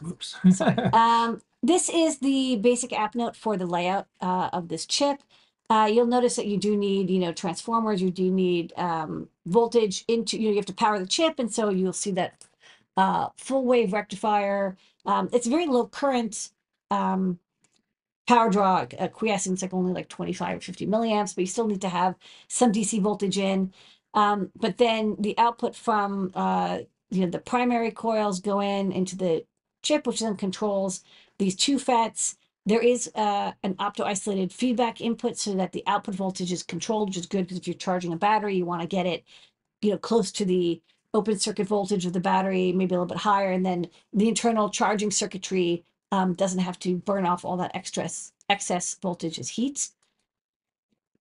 [0.07, 0.37] Oops.
[0.93, 5.23] Um, this is the basic app note for the layout uh, of this chip.
[5.71, 8.03] Uh, you'll notice that you do need, you know, transformers.
[8.03, 11.39] You do need um, voltage into, you know, you have to power the chip.
[11.39, 12.45] And so you'll see that
[12.97, 14.77] uh, full wave rectifier.
[15.07, 16.51] Um, it's very low current
[16.91, 17.39] um,
[18.27, 21.81] power draw uh, quiescence, like only like 25 or 50 milliamps, but you still need
[21.81, 22.17] to have
[22.49, 23.73] some DC voltage in.
[24.15, 26.81] Um, but then the output from, uh,
[27.11, 29.45] you know, the primary coils go in into the
[29.83, 31.03] chip, which then controls
[31.39, 32.37] these two FETs.
[32.65, 37.11] There is uh, an opto isolated feedback input so that the output voltage is controlled,
[37.11, 39.25] which is good because if you're charging a battery, you want to get it,
[39.81, 40.81] you know, close to the
[41.15, 44.71] open circuit voltage of the battery, maybe a little bit higher, and then the internal
[44.71, 48.09] charging circuitry um, doesn't have to burn off all that extra
[48.49, 49.91] excess voltage as heat.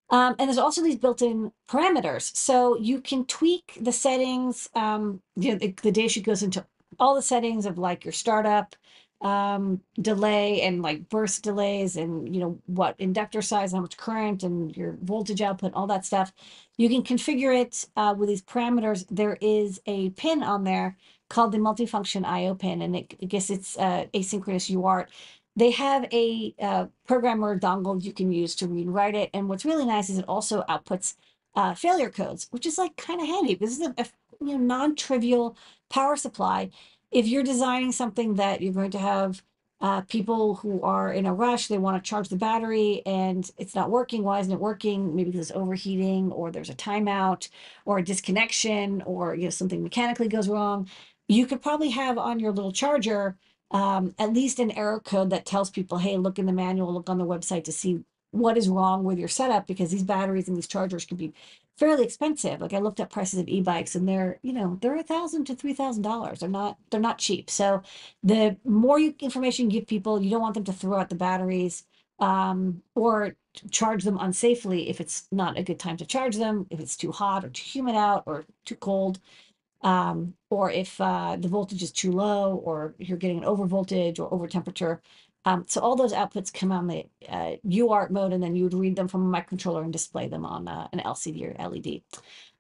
[0.09, 4.69] Um, and there's also these built-in parameters, so you can tweak the settings.
[4.75, 6.65] Um, you know, the, the data sheet goes into
[6.99, 8.75] all the settings of like your startup,
[9.21, 14.43] um, delay and like burst delays and you know what inductor size, how much current
[14.43, 16.33] and your voltage output, all that stuff.
[16.77, 19.05] You can configure it uh, with these parameters.
[19.09, 20.97] There is a pin on there
[21.29, 25.07] called the multifunction IO pin, and it, I guess it's uh, asynchronous UART.
[25.55, 29.29] They have a uh, programmer dongle you can use to read and write it.
[29.33, 31.15] And what's really nice is it also outputs
[31.55, 33.55] uh, failure codes, which is like kind of handy.
[33.55, 34.05] This is a, a
[34.41, 35.57] you know non-trivial
[35.89, 36.69] power supply.
[37.11, 39.43] If you're designing something that you're going to have
[39.81, 43.75] uh, people who are in a rush, they want to charge the battery and it's
[43.75, 44.23] not working.
[44.23, 45.15] Why isn't it working?
[45.15, 47.49] Maybe because it's overheating or there's a timeout
[47.85, 50.89] or a disconnection or you know something mechanically goes wrong.
[51.27, 53.37] You could probably have on your little charger
[53.71, 57.09] um, at least an error code that tells people, hey, look in the manual, look
[57.09, 60.57] on the website to see what is wrong with your setup because these batteries and
[60.57, 61.33] these chargers can be
[61.77, 62.61] fairly expensive.
[62.61, 65.55] Like I looked at prices of e-bikes and they're, you know, they're a thousand to
[65.55, 66.39] three thousand dollars.
[66.39, 67.49] They're not they're not cheap.
[67.49, 67.81] So
[68.23, 71.15] the more you, information you give people, you don't want them to throw out the
[71.15, 71.83] batteries
[72.19, 73.35] um, or
[73.71, 77.11] charge them unsafely if it's not a good time to charge them, if it's too
[77.11, 79.19] hot or too humid out or too cold
[79.81, 84.19] um, or if uh, the voltage is too low, or you're getting an over voltage
[84.19, 85.01] or over temperature.
[85.45, 88.73] Um, so all those outputs come on the uh, UART mode, and then you would
[88.73, 92.01] read them from a microcontroller and display them on uh, an LCD or LED.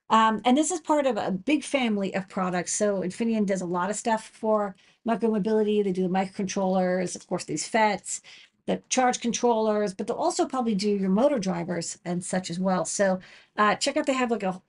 [0.09, 2.73] Um, and this is part of a big family of products.
[2.73, 4.75] So Infineon does a lot of stuff for
[5.07, 5.83] micromobility.
[5.83, 8.21] They do the microcontrollers, of course, these FETs,
[8.65, 12.83] the charge controllers, but they'll also probably do your motor drivers and such as well.
[12.83, 13.19] So
[13.57, 14.61] uh, check out, they have like a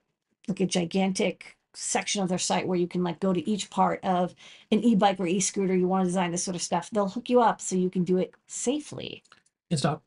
[0.48, 4.02] like a gigantic section of their site where you can like go to each part
[4.04, 4.34] of
[4.70, 7.40] an e-bike or e-scooter you want to design this sort of stuff they'll hook you
[7.40, 9.22] up so you can do it safely
[9.70, 10.02] In stock.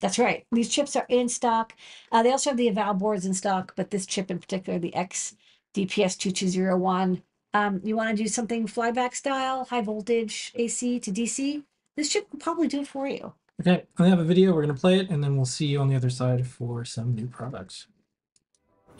[0.00, 1.74] that's right these chips are in stock
[2.12, 4.94] uh, they also have the eval boards in stock but this chip in particular the
[4.94, 5.36] x
[5.74, 7.22] dps 2201
[7.54, 11.62] um, you want to do something flyback style high voltage ac to dc
[11.96, 14.54] this chip will probably do it for you Okay, I have a video.
[14.54, 17.12] We're gonna play it, and then we'll see you on the other side for some
[17.12, 17.88] new products.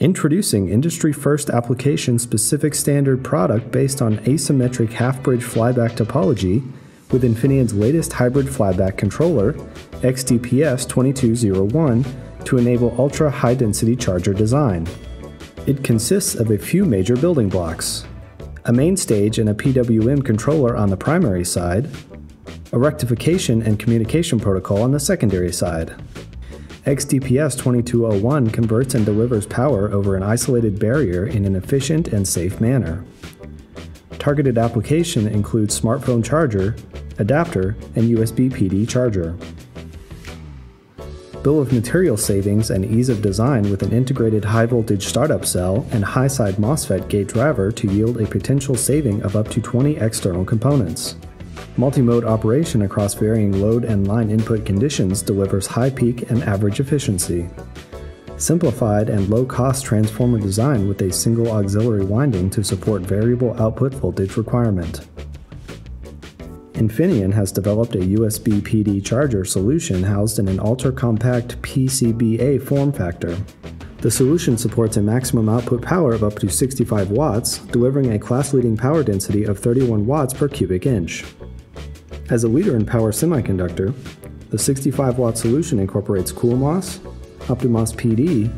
[0.00, 6.62] Introducing industry first application specific standard product based on asymmetric half bridge flyback topology
[7.10, 9.54] with Infineon's latest hybrid flyback controller,
[10.02, 12.04] XDPS 2201,
[12.44, 14.86] to enable ultra high density charger design.
[15.66, 18.06] It consists of a few major building blocks
[18.66, 21.90] a main stage and a PWM controller on the primary side,
[22.72, 25.96] a rectification and communication protocol on the secondary side.
[26.88, 32.62] XDPS 2201 converts and delivers power over an isolated barrier in an efficient and safe
[32.62, 33.04] manner.
[34.12, 36.74] Targeted application includes smartphone charger,
[37.18, 39.36] adapter, and USB PD charger.
[41.42, 45.86] Bill of material savings and ease of design with an integrated high voltage startup cell
[45.90, 49.98] and high side MOSFET gate driver to yield a potential saving of up to 20
[49.98, 51.16] external components.
[51.78, 57.48] Multi-mode operation across varying load and line input conditions delivers high peak and average efficiency.
[58.36, 64.36] Simplified and low-cost transformer design with a single auxiliary winding to support variable output voltage
[64.36, 65.06] requirement.
[66.72, 73.38] Infineon has developed a USB PD charger solution housed in an ultra-compact PCBA form factor.
[73.98, 78.76] The solution supports a maximum output power of up to 65 watts, delivering a class-leading
[78.76, 81.24] power density of 31 watts per cubic inch.
[82.30, 83.94] As a leader in power semiconductor,
[84.50, 86.98] the 65 watt solution incorporates CoolMOS,
[87.46, 88.52] OptiMOS PD,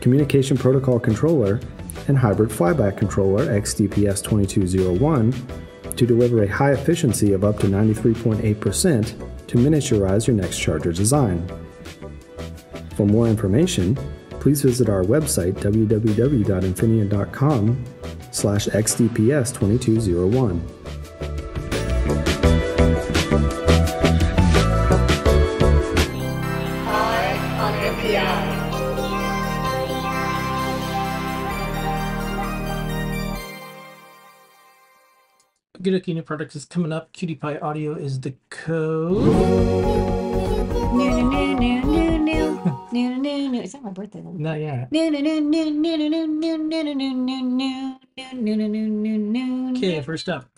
[0.00, 1.60] Communication Protocol Controller,
[2.08, 9.56] and Hybrid Flyback Controller XDPS2201 to deliver a high efficiency of up to 93.8% to
[9.56, 11.48] miniaturize your next charger design.
[12.96, 13.96] For more information,
[14.40, 17.84] please visit our website www.infineon.com
[18.32, 20.83] slash xdps2201.
[35.84, 37.12] Good New product is coming up.
[37.12, 39.22] QT Py Audio is the code.
[40.94, 43.60] New, new, new, new, new, new, new, new.
[43.60, 44.22] Is that my birthday?
[44.22, 44.90] Not yet.
[44.90, 49.18] New, new, new, new, new, new, new, new, new, new, new, new, new, new, new,
[49.18, 49.76] new.
[49.76, 50.48] Okay, first up.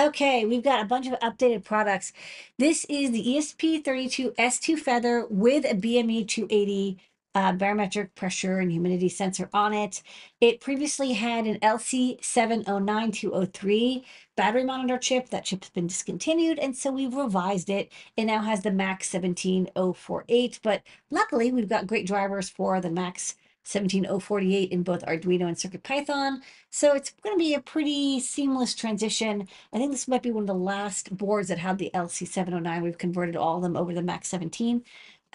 [0.00, 2.12] Okay, we've got a bunch of updated products.
[2.58, 6.98] This is the E ESP32 S2 Feather with a BME 280
[7.36, 10.02] uh, barometric pressure and humidity sensor on it.
[10.40, 14.04] It previously had an LC709203
[14.36, 15.28] battery monitor chip.
[15.28, 17.92] That chip's been discontinued, and so we've revised it.
[18.16, 20.80] It now has the MAX 17048, but
[21.10, 23.34] luckily we've got great drivers for the MAX
[23.64, 26.38] 17048 in both Arduino and CircuitPython.
[26.70, 29.46] So it's going to be a pretty seamless transition.
[29.72, 32.82] I think this might be one of the last boards that had the LC709.
[32.82, 34.84] We've converted all of them over to the Max 17,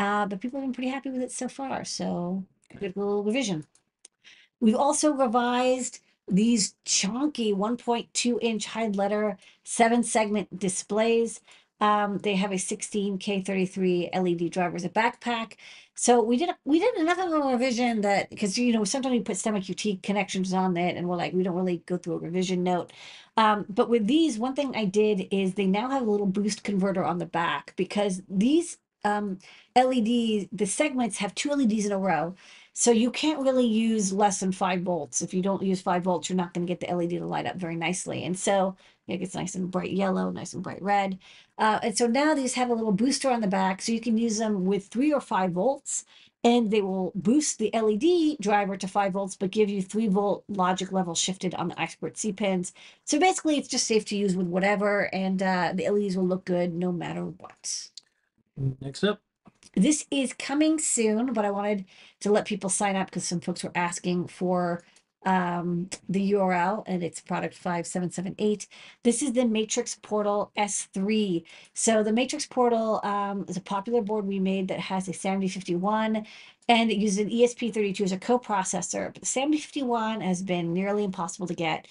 [0.02, 1.86] uh, but people have been pretty happy with it so far.
[1.86, 2.44] So
[2.80, 3.66] good little revision.
[4.60, 11.40] We've also revised these chunky 1.2 inch hide letter seven segment displays.
[11.82, 15.54] Um, they have a 16K33 LED driver as a backpack.
[15.94, 19.36] So we did we did another little revision that because you know sometimes we put
[19.36, 22.64] STEMMA QT connections on it and we're like we don't really go through a revision
[22.64, 22.92] note.
[23.38, 26.64] Um, but with these, one thing I did is they now have a little boost
[26.64, 29.40] converter on the back because these um,
[29.76, 32.36] LEDs, the segments have two LEDs in a row.
[32.74, 35.22] So you can't really use less than five volts.
[35.22, 37.46] If you don't use five volts, you're not going to get the LED to light
[37.46, 38.24] up very nicely.
[38.24, 38.78] And so
[39.08, 41.20] it gets nice and bright yellow, nice and bright red.
[41.58, 44.18] Uh, and so now these have a little booster on the back, so you can
[44.18, 46.06] use them with three or five volts,
[46.44, 50.44] and they will boost the LED driver to five volts, but give you three volt
[50.48, 52.74] logic level shifted on the expert C pins.
[53.06, 56.46] So basically, it's just safe to use with whatever, and uh, the LEDs will look
[56.46, 57.91] good no matter what.
[58.82, 59.22] Next up,
[59.76, 61.86] This is coming soon, but I wanted
[62.22, 64.84] to let people sign up because some folks were asking for
[65.26, 68.68] um the URL and it's product 5778.
[69.04, 71.46] This is the Matrix Portal S3.
[71.76, 76.26] So the Matrix Portal um is a popular board we made that has a SAMD51
[76.70, 79.14] and it uses an ESP32 as a coprocessor.
[79.14, 81.88] But the SAMD51 has been nearly impossible to get.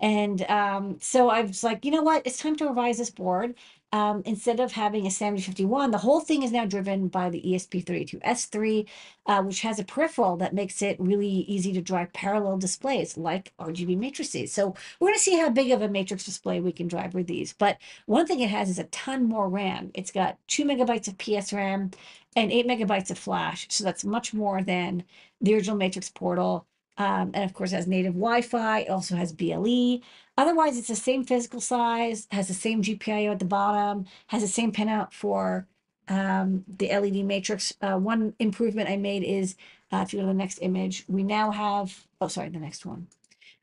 [0.00, 2.26] And um, so I was like, you know what?
[2.26, 3.54] It's time to revise this board.
[3.94, 7.54] Um, instead of having a SAMD51, the whole thing is now driven by the E
[7.54, 8.88] ESP32S3,
[9.26, 13.52] uh, which has a peripheral that makes it really easy to drive parallel displays like
[13.60, 14.52] RGB matrices.
[14.52, 17.28] So we're going to see how big of a matrix display we can drive with
[17.28, 17.52] these.
[17.52, 19.92] But one thing it has is a ton more RAM.
[19.94, 21.94] It's got two megabytes of PSRAM
[22.34, 23.68] and eight megabytes of flash.
[23.70, 25.04] So that's much more than
[25.40, 26.66] the original Matrix Portal.
[26.96, 28.80] Um, and of course, it has native Wi-Fi.
[28.80, 30.00] It also has BLE.
[30.36, 34.48] Otherwise, it's the same physical size, has the same GPIO at the bottom, has the
[34.48, 35.66] same pinout for
[36.08, 37.72] um, the LED matrix.
[37.80, 39.54] Uh, one improvement I made is,
[39.92, 42.84] uh, if you go to the next image, we now have, oh, sorry, the next
[42.84, 43.06] one.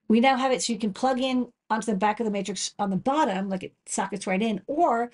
[0.08, 2.74] We now have it so you can plug in onto the back of the matrix
[2.80, 5.12] on the bottom, like it sockets right in, or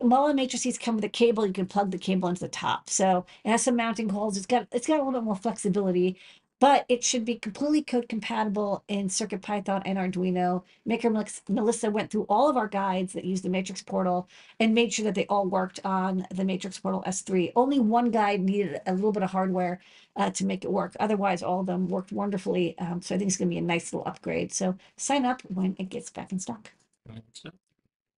[0.00, 2.90] the matrices come with a cable, you can plug the cable into the top.
[2.90, 4.36] So it has some mounting holes.
[4.36, 6.16] It's got it's got a little bit more flexibility
[6.64, 10.62] but it should be completely code compatible in CircuitPython and Arduino.
[10.86, 11.10] Maker
[11.46, 14.26] Melissa went through all of our guides that use the Matrix Portal
[14.58, 17.52] and made sure that they all worked on the Matrix Portal S3.
[17.54, 19.78] Only one guide needed a little bit of hardware
[20.16, 20.96] uh, to make it work.
[20.98, 22.78] Otherwise, all of them worked wonderfully.
[22.78, 24.50] Um, so I think it's going to be a nice little upgrade.
[24.50, 26.72] So sign up when it gets back in stock.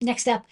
[0.01, 0.45] next up.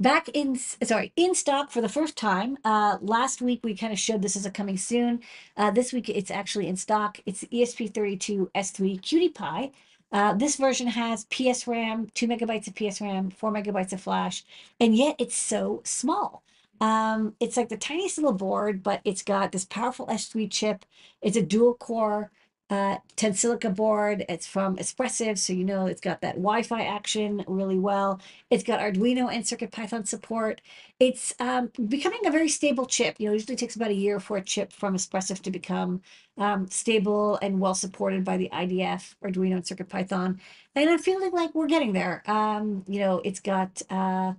[0.00, 2.56] Back in sorry in stock for the first time.
[2.64, 5.20] Uh, last week we kind of showed this as a coming soon.
[5.56, 7.18] Uh, this week it's actually in stock.
[7.26, 9.72] It's the ESP32 S3 QT Py.
[10.12, 14.44] Uh, this version has PSRAM, two megabytes of PSRAM, four megabytes of flash,
[14.78, 16.44] and yet it's so small.
[16.80, 20.84] Um, it's like the tiniest little board, but it's got this powerful S3 chip.
[21.22, 22.30] It's a dual core
[22.70, 24.24] uh, Tensilica board.
[24.28, 28.20] It's from Espressif, so you know it's got that Wi-Fi action really well.
[28.50, 30.60] It's got Arduino and CircuitPython support.
[31.00, 33.16] It's um, becoming a very stable chip.
[33.18, 36.02] You know, usually takes about a year for a chip from Espressif to become
[36.36, 40.38] um, stable and well supported by the IDF, Arduino, and CircuitPython.
[40.74, 42.22] And I'm feeling like we're getting there.
[42.26, 44.34] Um, you know, it's got uh,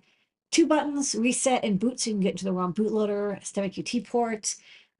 [0.52, 4.08] two buttons, reset and boot, so you can get into the ROM bootloader, STEMMA QT
[4.08, 4.56] port,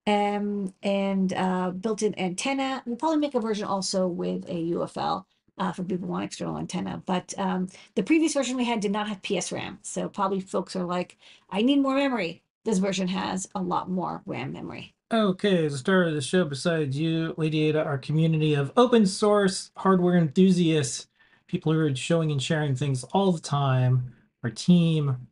[0.10, 2.82] um, and uh, built-in antenna.
[2.86, 5.26] We'll probably make a version also with a UFL
[5.58, 7.04] uh, for people who want external antenna.
[7.06, 10.84] But um, the previous version we had did not have PSRAM, so probably folks are
[10.84, 11.18] like,
[11.50, 12.42] I need more memory.
[12.66, 14.94] This version has a lot more RAM memory.
[15.12, 19.72] Okay, the start of the show, besides you, Lady Ada, our community of open source
[19.76, 21.08] hardware enthusiasts,
[21.48, 25.28] people who are showing and sharing things all the time, our team,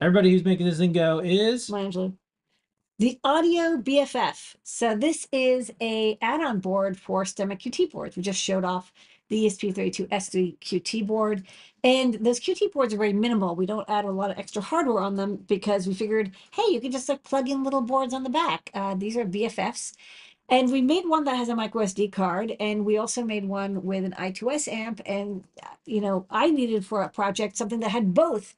[0.00, 2.12] everybody who's making this thing go is Angela.
[3.02, 4.54] The Audio BFF.
[4.62, 8.14] So this is a add-on board for STEMMA QT boards.
[8.14, 8.92] We just showed off
[9.28, 11.44] the E ESP32S3 QT board.
[11.82, 13.56] And those QT boards are very minimal.
[13.56, 16.80] We don't add a lot of extra hardware on them because we figured, hey, you
[16.80, 18.70] can just like plug in little boards on the back.
[18.72, 19.94] Uh, these are BFFs.
[20.48, 23.82] And we made one that has a micro SD card, and we also made one
[23.82, 25.00] with an I2S amp.
[25.06, 28.54] And uh, you know, I needed for a project something that had both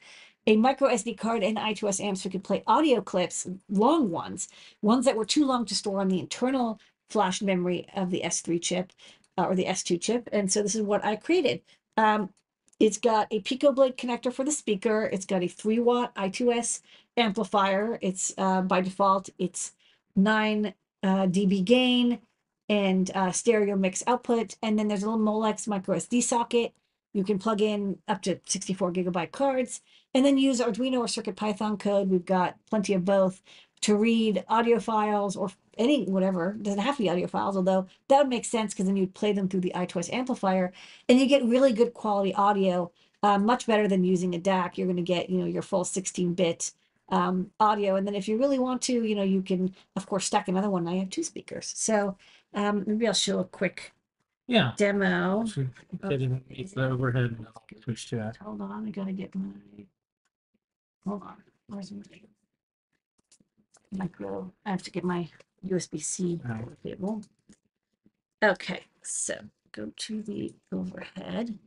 [0.46, 4.48] a micro SD card and I2S amp, so we could play audio clips, long ones,
[4.82, 6.80] ones that were too long to store on the internal
[7.10, 8.92] flash memory of the S3 chip
[9.38, 10.28] uh, or the S2 chip.
[10.32, 11.62] And so this is what I created.
[11.96, 12.30] Um,
[12.80, 15.08] it's got a Pico Blade connector for the speaker.
[15.12, 16.80] It's got a three watt I2S
[17.16, 17.98] amplifier.
[18.02, 19.72] It's uh, by default, it's
[20.16, 22.18] nine uh, dB gain
[22.68, 24.56] and uh, stereo mix output.
[24.62, 26.72] And then there's a little Molex micro SD socket.
[27.14, 29.80] You can plug in up to 64 gigabyte cards
[30.12, 32.10] and then use Arduino or CircuitPython code.
[32.10, 33.40] We've got plenty of both
[33.82, 36.56] to read audio files or any whatever.
[36.60, 39.32] Doesn't have to be audio files, although that would make sense because then you'd play
[39.32, 40.72] them through the I2S amplifier
[41.08, 42.90] and you get really good quality audio,
[43.22, 44.76] uh, much better than using a DAC.
[44.76, 46.72] You're going to get, you know, your full 16 bit
[47.10, 47.96] um, audio.
[47.96, 50.70] And then if you really want to, you know, you can, of course, stack another
[50.70, 50.88] one.
[50.88, 51.72] I have two speakers.
[51.76, 52.16] So
[52.54, 53.92] um, maybe I'll show a quick
[54.46, 54.72] Yeah.
[54.76, 55.46] demo.
[55.46, 55.70] Should
[56.08, 58.36] get in the overhead and I'll switch to that.
[58.38, 59.52] Hold on, I gotta get my.
[61.06, 61.36] Hold on,
[61.68, 62.02] where's my
[63.92, 64.52] micro?
[64.66, 65.28] I have to get my
[65.66, 66.68] USB C Oh.
[66.82, 67.22] cable.
[68.42, 69.34] Okay, so
[69.72, 71.58] go to the overhead.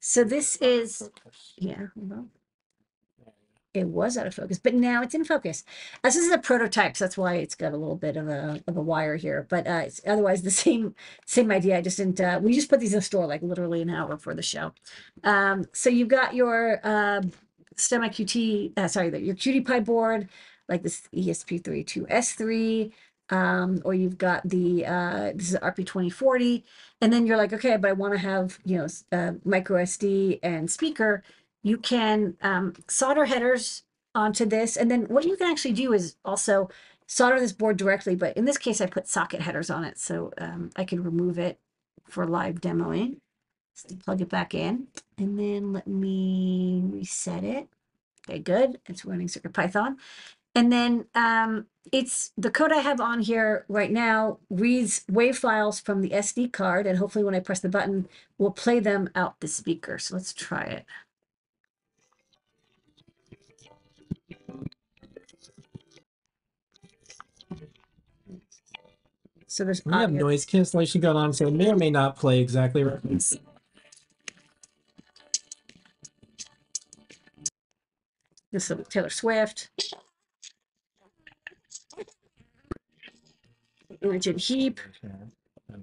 [0.00, 1.10] So this is,
[1.56, 2.30] yeah, hold on.
[3.74, 5.64] It was out of focus, but now it's in focus.
[5.96, 8.62] Uh, This is a prototype, so that's why it's got a little bit of a
[8.68, 9.46] of a wire here.
[9.50, 10.94] But uh, it's otherwise the same
[11.26, 11.78] same idea.
[11.78, 12.20] I just didn't.
[12.20, 14.72] Uh, we just put these in the store like literally an hour before the show.
[15.24, 17.22] Um, so you've got your uh,
[17.76, 20.28] STEMMA QT, uh, sorry, your QT Py board,
[20.68, 22.92] like this E ESP32S3,
[23.30, 26.62] um, or you've got the, uh, this is RP2040,
[27.00, 30.38] and then you're like, okay, but I want to have, you know, uh, micro SD
[30.42, 31.22] and speaker.
[31.64, 33.82] You can um, solder headers
[34.14, 36.68] onto this, and then what you can actually do is also
[37.06, 40.32] solder this board directly, but in this case, I put socket headers on it, so
[40.38, 41.58] um, I can remove it
[42.06, 43.16] for live demoing.
[43.72, 44.86] So plug it back in,
[45.18, 47.68] and then let me reset it.
[48.28, 48.78] Okay, good.
[48.86, 49.96] It's running CircuitPython.
[50.54, 55.80] And then um, it's the code I have on here right now reads wave files
[55.80, 58.08] from the SD card, and hopefully when I press the button,
[58.38, 59.98] we'll play them out the speaker.
[59.98, 60.84] So let's try it.
[69.54, 70.18] So there's We have audio.
[70.26, 73.00] noise cancellation going on, so it may or may not play exactly right.
[73.04, 73.36] This
[78.68, 79.70] is Taylor Swift.
[84.02, 84.80] Imogen Heap.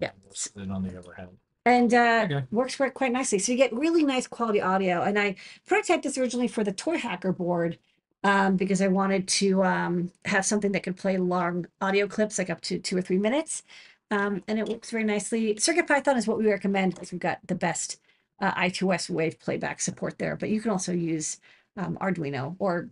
[0.02, 0.10] Yeah.
[0.54, 1.30] Then on the overhead.
[1.66, 2.44] and uh, Okay.
[2.52, 3.40] works quite, quite nicely.
[3.40, 5.02] So you get really nice quality audio.
[5.02, 7.78] And I prototyped this originally for the Toy Hacker board
[8.24, 12.50] um, because I wanted to um, have something that could play long audio clips, like
[12.50, 13.64] up to two or three minutes.
[14.12, 15.56] Um, and it works very nicely.
[15.56, 18.00] CircuitPython is what we recommend because we've got the best
[18.42, 20.36] uh, I2S wave playback support there.
[20.36, 21.40] But you can also use
[21.78, 22.90] um, Arduino or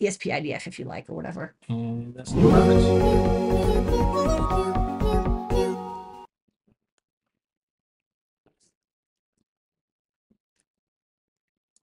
[0.00, 1.54] E ESP-IDF if you like, or whatever.
[1.68, 2.32] And that's.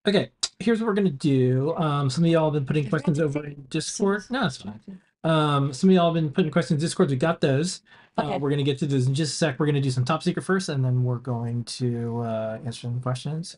[0.08, 0.30] Okay,
[0.66, 1.76] here's what we're gonna do.
[1.78, 4.24] Um, some of y'all have been putting questions over in Discord.
[4.30, 4.80] No, it's fine.
[5.24, 7.10] Um, some of y'all have been putting questions in Discord.
[7.10, 7.82] We got those.
[8.18, 8.34] Okay.
[8.34, 9.60] Uh, we're gonna get to those in just a sec.
[9.60, 13.00] We're gonna do some top secret first, and then we're going to uh, answer some
[13.02, 13.58] questions,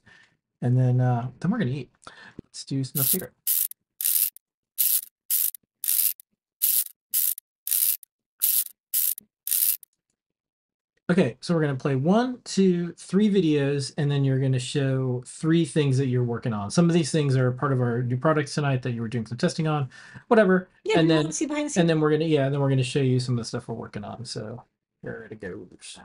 [0.62, 1.90] and then uh, then we're gonna eat.
[2.44, 3.32] Let's do some top secret.
[11.10, 15.64] Okay, so we're gonna play one, two, three videos, and then you're gonna show three
[15.64, 16.70] things that you're working on.
[16.70, 19.26] Some of these things are part of our new products tonight that you were doing
[19.26, 19.90] some testing on,
[20.28, 20.68] whatever.
[20.84, 21.78] Yeah, and we then want to see behind the scenes.
[21.78, 23.70] and then we're gonna yeah, and then we're gonna show you some of the stuff
[23.70, 24.26] we're working on.
[24.26, 24.64] So
[25.02, 25.98] here it goes.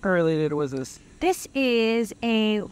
[0.00, 1.00] Related was this.
[1.20, 2.62] This is a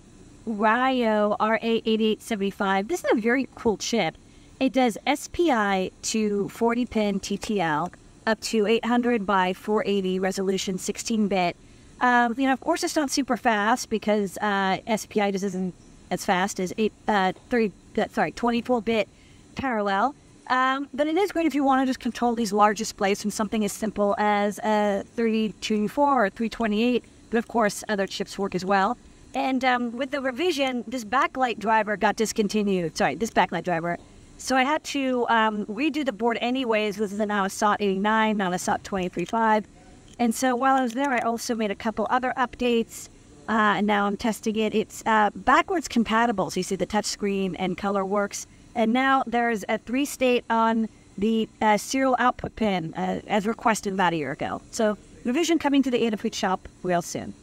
[0.46, 2.88] RAiO RA8875.
[2.88, 4.16] This is a very cool chip.
[4.58, 7.92] It does SPI to 40 pin TTL
[8.28, 11.56] up to 800 by 480 resolution 16 bit.
[12.00, 15.74] Um, you know, of course, it's not super fast because uh, SPI just isn't
[16.10, 19.08] as fast as eight, uh, uh, sorry, 24 bit
[19.56, 20.14] parallel.
[20.48, 23.30] Um, but it is great if you want to just control these large displays from
[23.30, 27.04] something as simple as a 324 or 328.
[27.30, 28.96] But of course, other chips work as well.
[29.34, 32.96] And um, with the revision, this backlight driver got discontinued.
[32.96, 33.98] Sorry, this backlight driver.
[34.38, 36.96] So I had to um, redo the board anyways.
[36.96, 39.64] This is now a SOT 89, not a SOT 23.5.
[40.20, 43.08] And so while I was there, I also made a couple other updates.
[43.48, 44.74] Uh, and now I'm testing it.
[44.74, 46.50] It's uh, backwards compatible.
[46.50, 48.46] So you see the touch screen and color works.
[48.76, 53.92] And now there's a three state on the uh, serial output pin uh, as requested
[53.92, 54.62] about a year ago.
[54.70, 57.34] So revision coming to the Adafruit shop real soon.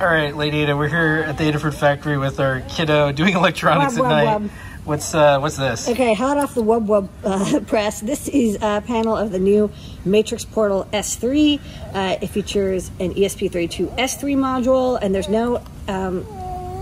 [0.00, 3.98] All right, Lady Ada, we're here at the Adafruit factory with our kiddo doing electronics
[3.98, 4.40] Wub, at wub, night.
[4.40, 4.50] wub.
[4.86, 5.90] What's uh, what's this?
[5.90, 8.00] Okay, hot off the Wub Wub uh, press.
[8.00, 9.70] This is a panel of the new
[10.06, 11.60] Matrix Portal S3.
[11.92, 16.24] Uh, it features an ESP32 S3 module, and there's no um,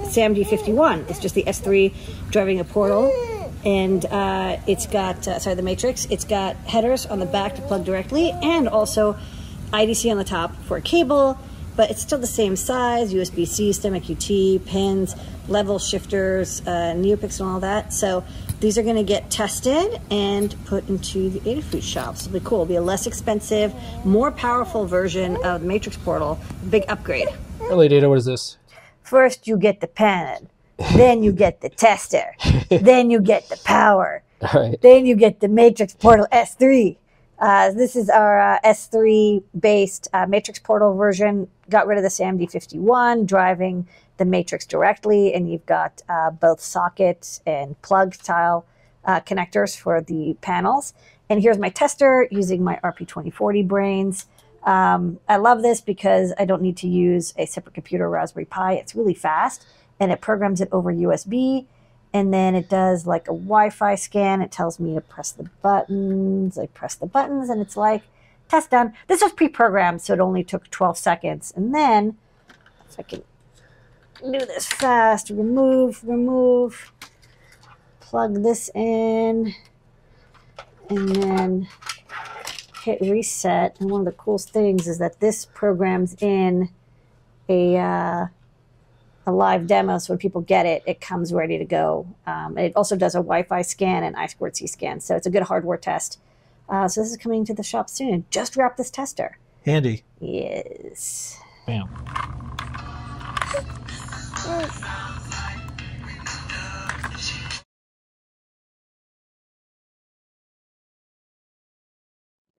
[0.05, 1.11] SAMD51.
[1.11, 1.93] It's just the S3
[2.31, 3.12] driving a portal.
[3.64, 7.62] And uh, it's got, uh, sorry, the Matrix, it's got headers on the back to
[7.62, 9.16] plug directly, and also
[9.73, 11.37] IDC on the top for a cable,
[11.79, 15.14] but it's still the same size, USB-C, STEMMA QT, pins,
[15.47, 17.93] level shifters, uh, Neopix and all that.
[17.93, 18.24] So
[18.59, 22.26] these are gonna get tested and put into the Adafruit shops.
[22.26, 23.72] It'll be cool, it'll be a less expensive,
[24.05, 27.29] more powerful version of the Matrix Portal, big upgrade.
[27.70, 28.57] Lady Ada, what is this?
[29.05, 30.49] First you get the pen,
[30.97, 32.35] then you get the tester,
[32.70, 34.83] then you get the power, All right.
[34.83, 36.97] then you get the Matrix Portal S3.
[37.39, 41.49] Uh, this is our uh, S3 based uh, Matrix Portal version.
[41.70, 43.86] Got rid of the SAMD51, driving
[44.16, 48.66] the Matrix directly, and you've got uh, both socket and plug style
[49.05, 50.95] uh, connectors for the panels.
[51.30, 54.26] And here's my tester using my RP2040 brains.
[54.64, 58.72] Um, I love this because I don't need to use a separate computer Raspberry Pi.
[58.74, 59.64] It's really fast,
[60.01, 61.66] and it programs it over USB
[62.13, 64.43] and then it does like a Wi-Fi scan.
[64.43, 66.59] It tells me to press the buttons.
[66.59, 68.03] I press the buttons, and it's like
[68.49, 68.95] test done.
[69.07, 71.53] This was pre-programmed, so it only took 12 seconds.
[71.55, 72.17] And then,
[72.89, 73.23] if I can
[74.23, 76.93] do this fast, remove, remove,
[78.01, 79.55] plug this in,
[80.89, 81.69] and then
[82.83, 83.79] hit reset.
[83.81, 86.71] And one of the coolest things is that this programs in
[87.49, 88.27] a uh,
[89.29, 89.99] a live demo.
[89.99, 92.07] So when people get it, it comes ready to go.
[92.26, 95.01] Um, and it also does a Wi-Fi scan and I2C scan.
[95.01, 96.18] So it's a good hardware test.
[96.68, 98.24] Uh, so this is coming to the shop soon.
[98.31, 99.39] Just wrap this tester.
[99.64, 100.03] Handy.
[100.18, 101.39] Yes.
[101.66, 101.89] Bam.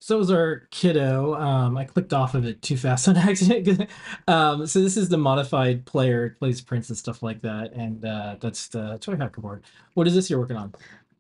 [0.10, 1.36] So was our kiddo.
[1.36, 3.88] Um, I clicked off of it too fast on accident.
[4.28, 8.38] um, so this is the modified player, plays prints and stuff like that, and uh,
[8.40, 9.64] that's the toy hacker board.
[9.94, 10.74] What is this you're working on?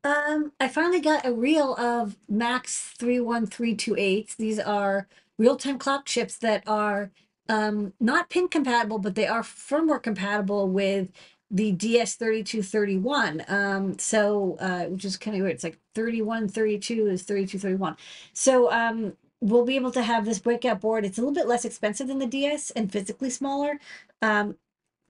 [0.04, 4.34] Um, I finally got a reel of Max 31328.
[4.40, 7.12] These are real-time clock chips that are
[7.48, 11.10] um, not pin compatible, but they are firmware compatible with
[11.52, 13.50] the DS3231.
[13.50, 15.56] Um, so, uh, which is kind of weird.
[15.56, 17.97] It's like 3132 is 3231.
[18.34, 21.06] So, um, we'll be able to have this breakout board.
[21.06, 23.80] It's a little bit less expensive than the DS and physically smaller.
[24.22, 24.56] Um,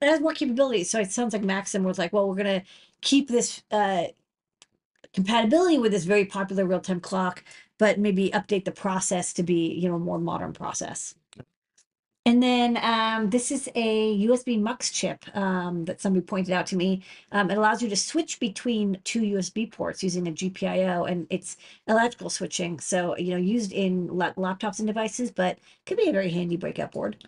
[0.01, 0.89] it has more capabilities.
[0.89, 2.65] So it sounds like Maxim was like, well, we're going to
[3.01, 4.05] keep this, uh,
[5.13, 7.43] compatibility with this very popular real-time clock,
[7.77, 11.15] but maybe update the process to be, you know, a more modern process.
[12.25, 16.75] And then um, this is a USB MUX chip um, that somebody pointed out to
[16.75, 17.01] me.
[17.31, 21.57] Um, it allows you to switch between two USB ports using a GPIO, and it's
[21.87, 22.79] electrical switching.
[22.79, 26.57] So, you know, used in la- laptops and devices, but could be a very handy
[26.57, 27.25] breakout board.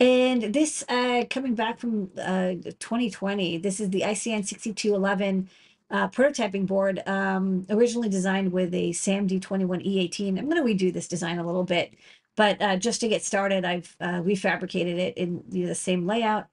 [0.00, 5.48] And this, uh, coming back from uh, 2020, this is the ICN 6211
[5.90, 10.38] uh, prototyping board, um, originally designed with a SAMD21E18.
[10.38, 11.94] I'm going to redo this design a little bit,
[12.38, 16.46] but uh, just to get started, I've uh, refabricated it in the same layout.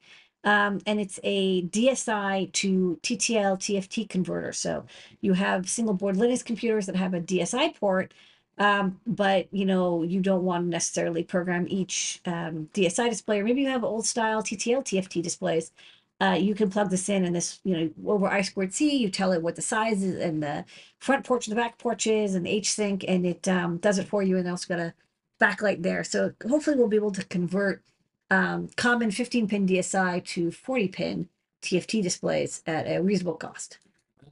[0.43, 4.51] Um, and it's a DSI to TTL TFT converter.
[4.51, 4.85] So
[5.21, 8.15] you have single board Linux computers that have a DSI port,
[8.57, 13.43] um, but you know you don't want to necessarily program each um, DSI display, or
[13.43, 15.71] maybe you have old style TTL TFT displays.
[16.19, 19.11] Uh, you can plug this in, and this you know over I squared C, you
[19.11, 20.65] tell it what the size is and the
[20.97, 23.99] front porch and the back porch is, and the H sync, and it um, does
[23.99, 24.93] it for you, and also got a
[25.39, 26.03] backlight there.
[26.03, 27.83] So hopefully we'll be able to convert
[28.29, 31.29] um, common 15 pin DSI to 40 pin
[31.61, 33.79] TFT displays at a reasonable cost.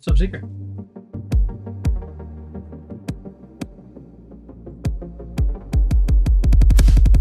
[0.06, 0.44] Top secret.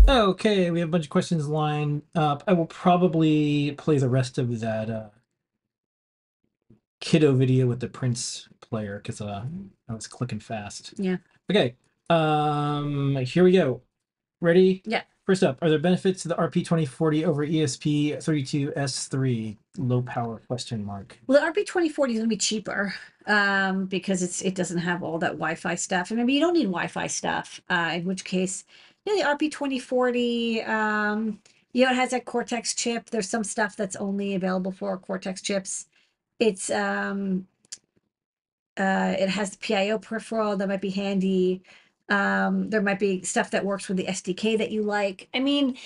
[0.08, 2.42] Okay, we have a bunch of questions lined up.
[2.46, 5.08] I will probably play the rest of that uh,
[7.00, 9.44] kiddo video with the Prince player because uh,
[9.88, 10.94] I was clicking fast.
[10.96, 11.18] Yeah.
[11.50, 11.76] Okay,
[12.12, 13.82] um, here we go.
[14.40, 14.82] Ready?
[14.86, 15.02] Yeah.
[15.26, 21.18] First up, are there benefits to the RP2040 over E ESP32S3 low power question mark?
[21.26, 22.92] Well, the RP2040 is going to be cheaper
[23.26, 26.64] um, because it's it doesn't have all that Wi-Fi stuff, and maybe you don't need
[26.64, 27.60] Wi-Fi stuff.
[27.70, 28.64] Uh, in which case,
[29.06, 31.38] you know, the RP2040, um,
[31.72, 33.08] you know, it has that Cortex chip.
[33.10, 35.86] There's some stuff that's only available for Cortex chips.
[36.40, 37.46] It's um,
[38.76, 41.62] Uh, it has the PIO peripheral that might be handy.
[42.08, 45.28] Um, there might be stuff that works with the SDK that you like.
[45.34, 45.76] I mean,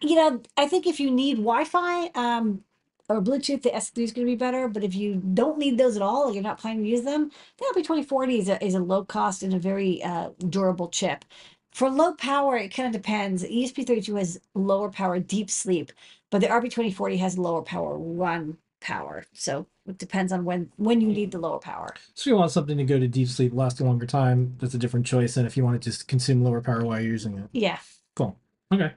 [0.00, 2.64] you know, I think if you need Wi-Fi um,
[3.08, 4.68] or Bluetooth, the S3 is going to be better.
[4.68, 7.82] But if you don't need those at all, you're not planning to use them, the
[7.82, 11.24] RP2040 is a, is a low cost and a very uh, durable chip.
[11.72, 13.44] For low power, it kind of depends.
[13.46, 15.92] E ESP32 has lower power deep sleep,
[16.30, 18.56] but the RP2040 has lower power run
[18.86, 19.24] power.
[19.32, 21.94] So it depends on when when you need the lower power.
[22.14, 24.74] So if you want something to go to deep sleep, last a longer time, that's
[24.74, 27.36] a different choice than if you want to just consume lower power while you're using
[27.36, 27.48] it.
[27.52, 27.78] Yeah.
[28.14, 28.36] Cool.
[28.72, 28.92] Okay.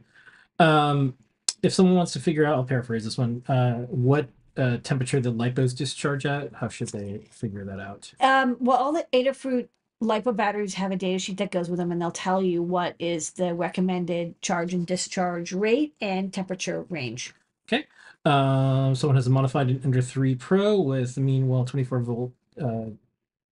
[0.59, 1.15] Um,
[1.63, 3.43] if someone wants to figure out, I'll paraphrase this one.
[3.47, 6.53] Uh, what uh, temperature the lipos discharge at?
[6.53, 8.13] How should they figure that out?
[8.19, 9.69] Um, well, all the Adafruit
[10.03, 12.95] lipo batteries have a data sheet that goes with them, and they'll tell you what
[12.99, 17.33] is the recommended charge and discharge rate and temperature range.
[17.67, 17.87] Okay.
[18.25, 22.91] Um, someone has a modified Ender 3 Pro with a Meanwell 24 volt, uh,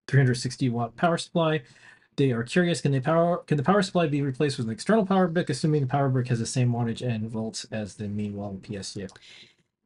[0.08, 1.62] 360 watt power supply.
[2.18, 5.06] They are curious, can they power can the power supply be replaced with an external
[5.06, 8.60] power brick, assuming the power brick has the same wattage and volts as the Meanwell
[8.62, 9.10] PSU?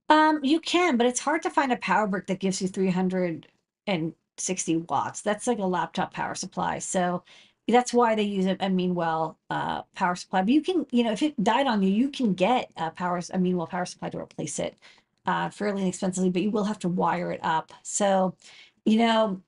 [0.09, 4.77] Um, you can, but it's hard to find a power brick that gives you 360
[4.77, 5.21] watts.
[5.21, 6.79] That's like a laptop power supply.
[6.79, 7.23] So
[7.71, 10.41] that's why they use a, a Meanwell uh, power supply.
[10.41, 13.21] But you can, you know, if it died on you, you can get a power
[13.33, 14.77] a Meanwell power supply to replace it
[15.25, 17.71] uh, fairly inexpensively, but you will have to wire it up.
[17.83, 18.35] So,
[18.85, 19.41] you know,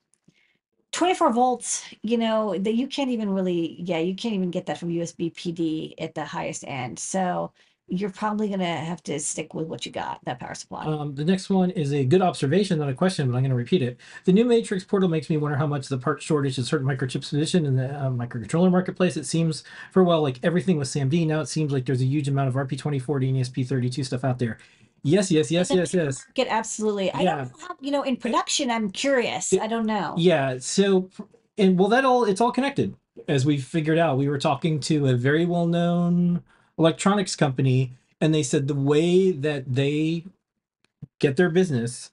[0.92, 4.78] 24 volts, you know, that you can't even really, yeah, you can't even get that
[4.78, 6.98] from USB PD at the highest end.
[6.98, 7.52] So
[7.86, 10.84] you're probably gonna have to stick with what you got, that power supply.
[10.86, 13.56] Um, the next one is a good observation, not a question, but I'm going to
[13.56, 13.98] repeat it.
[14.24, 17.28] The new Matrix portal makes me wonder how much the part shortage of certain microchips
[17.28, 19.16] position in the uh, microcontroller marketplace.
[19.16, 21.26] It seems for a while like everything was SAMD.
[21.26, 24.58] Now it seems like there's a huge amount of RP2040 and ESP32 stuff out there.
[25.02, 26.26] Yes, yes, yes, yes, yes.
[26.32, 27.12] Get absolutely.
[27.12, 27.34] I Yeah.
[27.36, 29.52] don't know how, you know, in production, I'm curious.
[29.52, 30.14] I don't know.
[30.16, 30.56] Yeah.
[30.58, 31.10] So,
[31.58, 32.96] and well, that all it's all connected.
[33.28, 36.42] As we figured out, we were talking to a very well-known
[36.78, 40.24] electronics company, and they said the way that they
[41.18, 42.10] get their business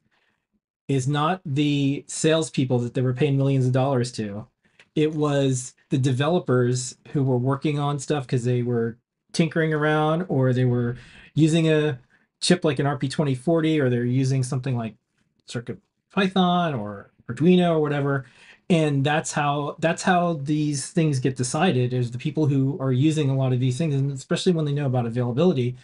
[0.88, 4.45] is not the salespeople that they were paying millions of dollars to.
[4.95, 8.97] It was the developers who were working on stuff because they were
[9.32, 10.97] tinkering around or they were
[11.34, 11.97] using a
[12.41, 14.95] chip like an RP2040 or they're using something like
[15.45, 15.78] Circuit
[16.12, 18.26] Python or Arduino or whatever.
[18.72, 23.30] And that's how that's how these things get decided is the people who are using
[23.30, 25.76] a lot of these things, and especially when they know about availability.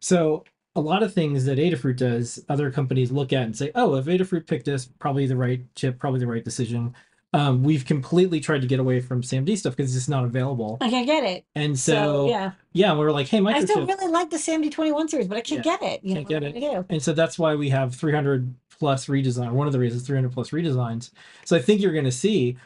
[0.00, 3.94] So a lot of things that Adafruit does, other companies look at and say, "Oh,
[3.96, 6.94] if Adafruit picked this, probably the right chip, probably the right decision."
[7.32, 10.78] Um, we've completely tried to get away from SAMD stuff because it's just not available.
[10.80, 11.44] I can't get it.
[11.54, 12.52] And So, so, yeah.
[12.72, 15.42] yeah, we were like, "Hey, I still really like the SAMD 21 series, but I
[15.42, 16.04] can't Yeah, get it.
[16.04, 16.60] You can't know, get it.
[16.60, 16.84] do I do?
[16.88, 19.52] And so that's why we have 300 plus redesign.
[19.52, 21.10] One of the reasons 300 plus redesigns.
[21.44, 22.56] So I think you're going to see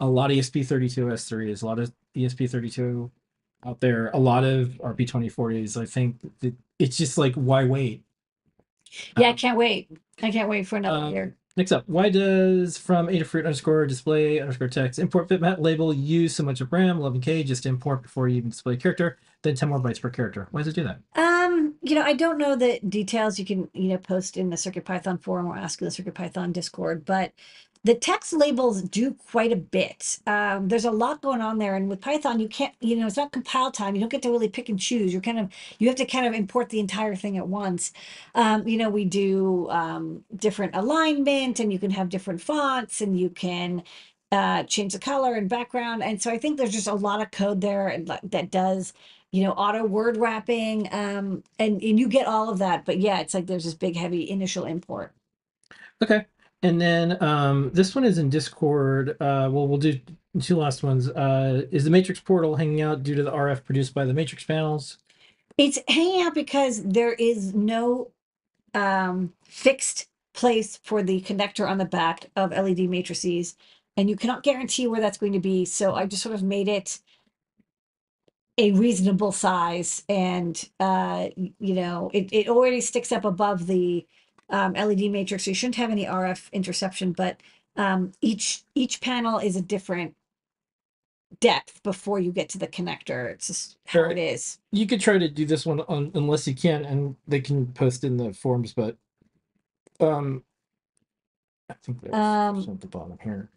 [0.00, 3.10] a lot of E ESP32 S3s, a lot of E ESP32
[3.66, 5.80] out there, a lot of RP2040s.
[5.80, 8.02] I think that it's just like, why wait?
[9.18, 9.90] Yeah, I can't wait.
[10.22, 11.36] I can't wait for another Um, year.
[11.56, 16.42] Next up, why does from Adafruit underscore display underscore text import bitmap label use so
[16.42, 19.68] much of RAM 11k just to import before you even display a character, then 10
[19.68, 20.48] more bytes per character?
[20.50, 20.98] Why does it do that?
[21.14, 21.43] Um,
[21.84, 23.38] you know, I don't know the details.
[23.38, 26.14] You can, you know, post in the Circuit Python forum or ask in the Circuit
[26.14, 27.32] Python Discord, but
[27.84, 30.18] the text labels do quite a bit.
[30.26, 33.18] Um, there's a lot going on there, and with Python, you can't, you know, it's
[33.18, 33.94] not compile time.
[33.94, 35.12] You don't get to really pick and choose.
[35.12, 37.92] You're kind of, you have to kind of import the entire thing at once.
[38.34, 43.20] Um, you know, we do um, different alignment, and you can have different fonts, and
[43.20, 43.82] you can
[44.32, 46.02] uh, change the color and background.
[46.02, 48.94] And so I think there's just a lot of code there that does
[49.34, 52.84] you know, auto word wrapping, um, and, and you get all of that.
[52.84, 55.12] But yeah, it's like there's this big, heavy initial import.
[56.00, 56.26] Okay.
[56.62, 59.16] And then um, this one is in Discord.
[59.20, 59.98] Uh, well, we'll do
[60.40, 61.08] two last ones.
[61.08, 64.44] Uh, is the Matrix portal hanging out due to the RF produced by the Matrix
[64.44, 64.98] panels?
[65.58, 68.12] It's hanging out because there is no
[68.72, 73.56] um, fixed place for the connector on the back of LED matrices,
[73.96, 75.64] and you cannot guarantee where that's going to be.
[75.64, 77.00] So I just sort of made it
[78.58, 84.06] a reasonable size, and uh, you know, it, it already sticks up above the
[84.50, 85.44] um, LED matrix.
[85.44, 87.40] So you shouldn't have any RF interception, but
[87.76, 90.14] um, each each panel is a different
[91.40, 93.28] depth before you get to the connector.
[93.30, 94.10] It's just how Sure.
[94.10, 94.58] it is.
[94.70, 98.04] You could try to do this one on, unless you can, and they can post
[98.04, 98.96] in the forums, but
[100.00, 100.44] um,
[101.68, 103.50] I think there's Um, at the bottom here.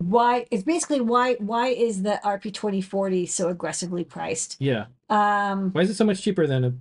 [0.00, 4.56] Why it's basically why why is the RP2040 so aggressively priced?
[4.58, 4.86] Yeah.
[5.08, 6.72] Um Why is it so much cheaper than a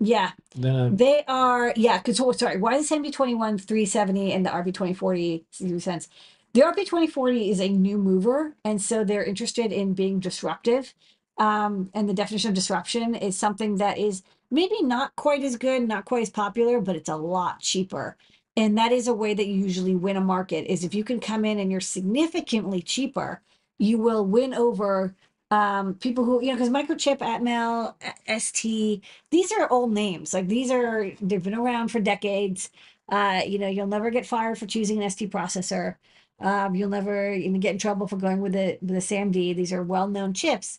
[0.00, 1.72] Yeah, The, they are.
[1.76, 5.44] Yeah, because oh, sorry, why is one three seventy and the RP twenty forty
[5.78, 6.08] cents?
[6.54, 10.94] The RP2040 is a new mover, and so they're interested in being disruptive.
[11.36, 15.88] Um, and the definition of disruption is something that is maybe not quite as good,
[15.88, 18.16] not quite as popular, but it's a lot cheaper.
[18.56, 20.66] And that is a way that you usually win a market.
[20.70, 23.42] Is if you can come in and you're significantly cheaper,
[23.78, 25.14] you will win over
[25.50, 27.94] um people who you know because microchip atmel
[28.40, 30.32] st these are old names.
[30.34, 32.70] Like these are they've been around for decades.
[33.08, 35.96] Uh you know you'll never get fired for choosing an st processor.
[36.40, 39.72] Um you'll never even get in trouble for going with the, with a samd these
[39.72, 40.78] are well-known chips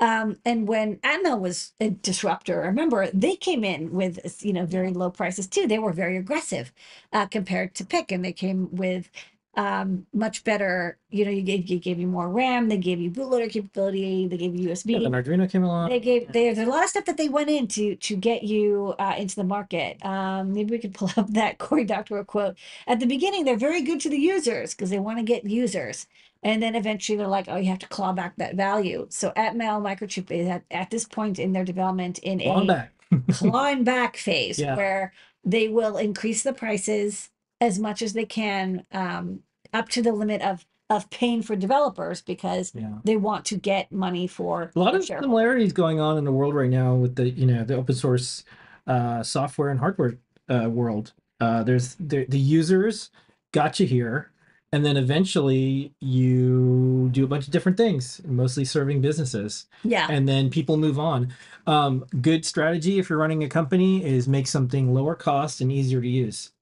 [0.00, 4.92] um and when atmel was a disruptor remember they came in with you know very
[4.92, 6.72] low prices too they were very aggressive
[7.12, 9.10] uh compared to PIC and they came with
[9.56, 13.10] um much better you know you gave, you gave you more ram they gave you
[13.10, 15.90] bootloader capability they gave you usb yeah, then Arduino came along.
[15.90, 18.94] they gave there's a lot of stuff that they went in to to get you
[18.98, 20.04] uh, into the market.
[20.04, 22.56] Um, maybe we could pull up that Cory Doctorow quote.
[22.86, 26.06] At the beginning, they're very good to the users because they want to get users,
[26.42, 29.06] and then eventually they're like, oh, you have to claw back that value.
[29.10, 32.92] So Atmel Microchip is at, at this point in their development in Clawing a back.
[33.32, 34.76] clawing back phase Yeah.
[34.76, 35.12] where
[35.44, 37.30] they will increase the prices
[37.60, 39.40] as much as they can um,
[39.72, 42.94] up to the limit of of paying for developers because Yeah.
[43.04, 46.52] they want to get money for a lot of similarities going on in the world
[46.52, 48.44] right now with the you know the open source
[48.88, 50.18] uh, software and hardware
[50.48, 51.12] uh, world.
[51.40, 53.10] Uh, there's the, the users
[53.52, 54.30] got you here,
[54.72, 60.06] and then eventually you do a bunch of different things, mostly serving businesses, Yeah.
[60.08, 61.32] and then people move on.
[61.66, 66.00] Um, good strategy if you're running a company is make something lower cost and easier
[66.00, 66.52] to use.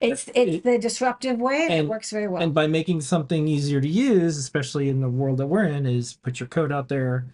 [0.00, 2.42] It's It- it's the disruptive way and it works very well.
[2.42, 6.14] and by making something easier to use especially in the world that we're in is
[6.14, 7.26] put your code out there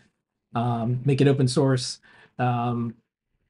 [0.54, 1.98] um, make it open source
[2.38, 2.94] um,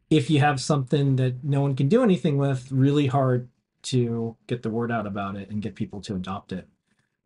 [0.08, 3.48] if you have something that no one can do anything with really hard
[3.82, 6.68] to get the word out about it and get people to adopt it.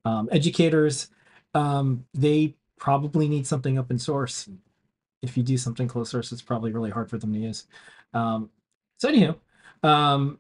[0.04, 1.09] Um, educators
[1.57, 4.48] um, they probably need something open source.
[5.22, 7.66] If you do something closed source it's probably really hard for them to use.
[8.12, 8.50] Um,
[8.98, 9.36] so anyhow,
[9.82, 10.38] um,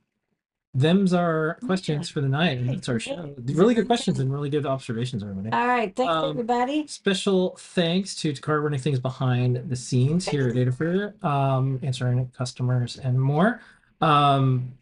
[0.74, 3.34] them's our questions for the night and that's our show.
[3.38, 5.50] Really good questions and really good observations everybody.
[5.50, 6.86] All right, thanks um, everybody.
[6.86, 12.98] Special thanks to Takara running things behind the scenes here at Adafruit, um, answering customers
[12.98, 13.60] and more.
[14.02, 14.74] Um,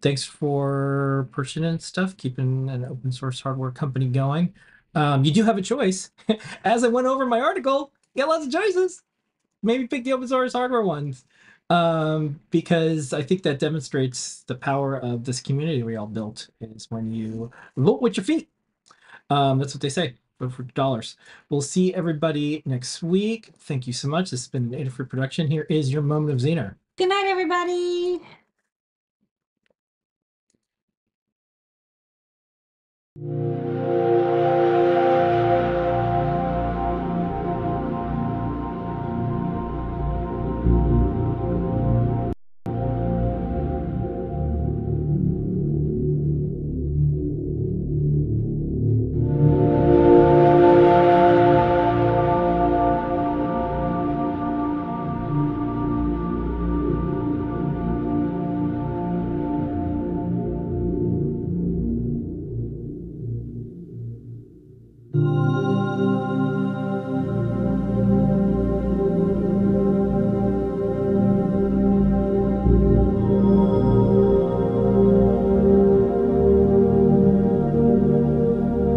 [0.00, 4.54] thanks for pushing and stuff, keeping an open source hardware company going.
[4.94, 6.10] Um, you do have a choice.
[6.64, 9.02] As I went over my article, you got lots of choices.
[9.62, 11.24] Maybe pick the open source hardware ones.
[11.68, 16.90] Um, because I think that demonstrates the power of this community we all built is
[16.90, 18.48] when you vote with your feet.
[19.30, 20.14] Um, that's what they say.
[20.40, 21.16] Vote for dollars.
[21.48, 23.50] We'll see everybody next week.
[23.58, 24.30] Thank you so much.
[24.30, 25.48] This has been an Adafruit production.
[25.48, 26.74] Here is your moment of Zener.
[26.96, 28.20] Good night, everybody.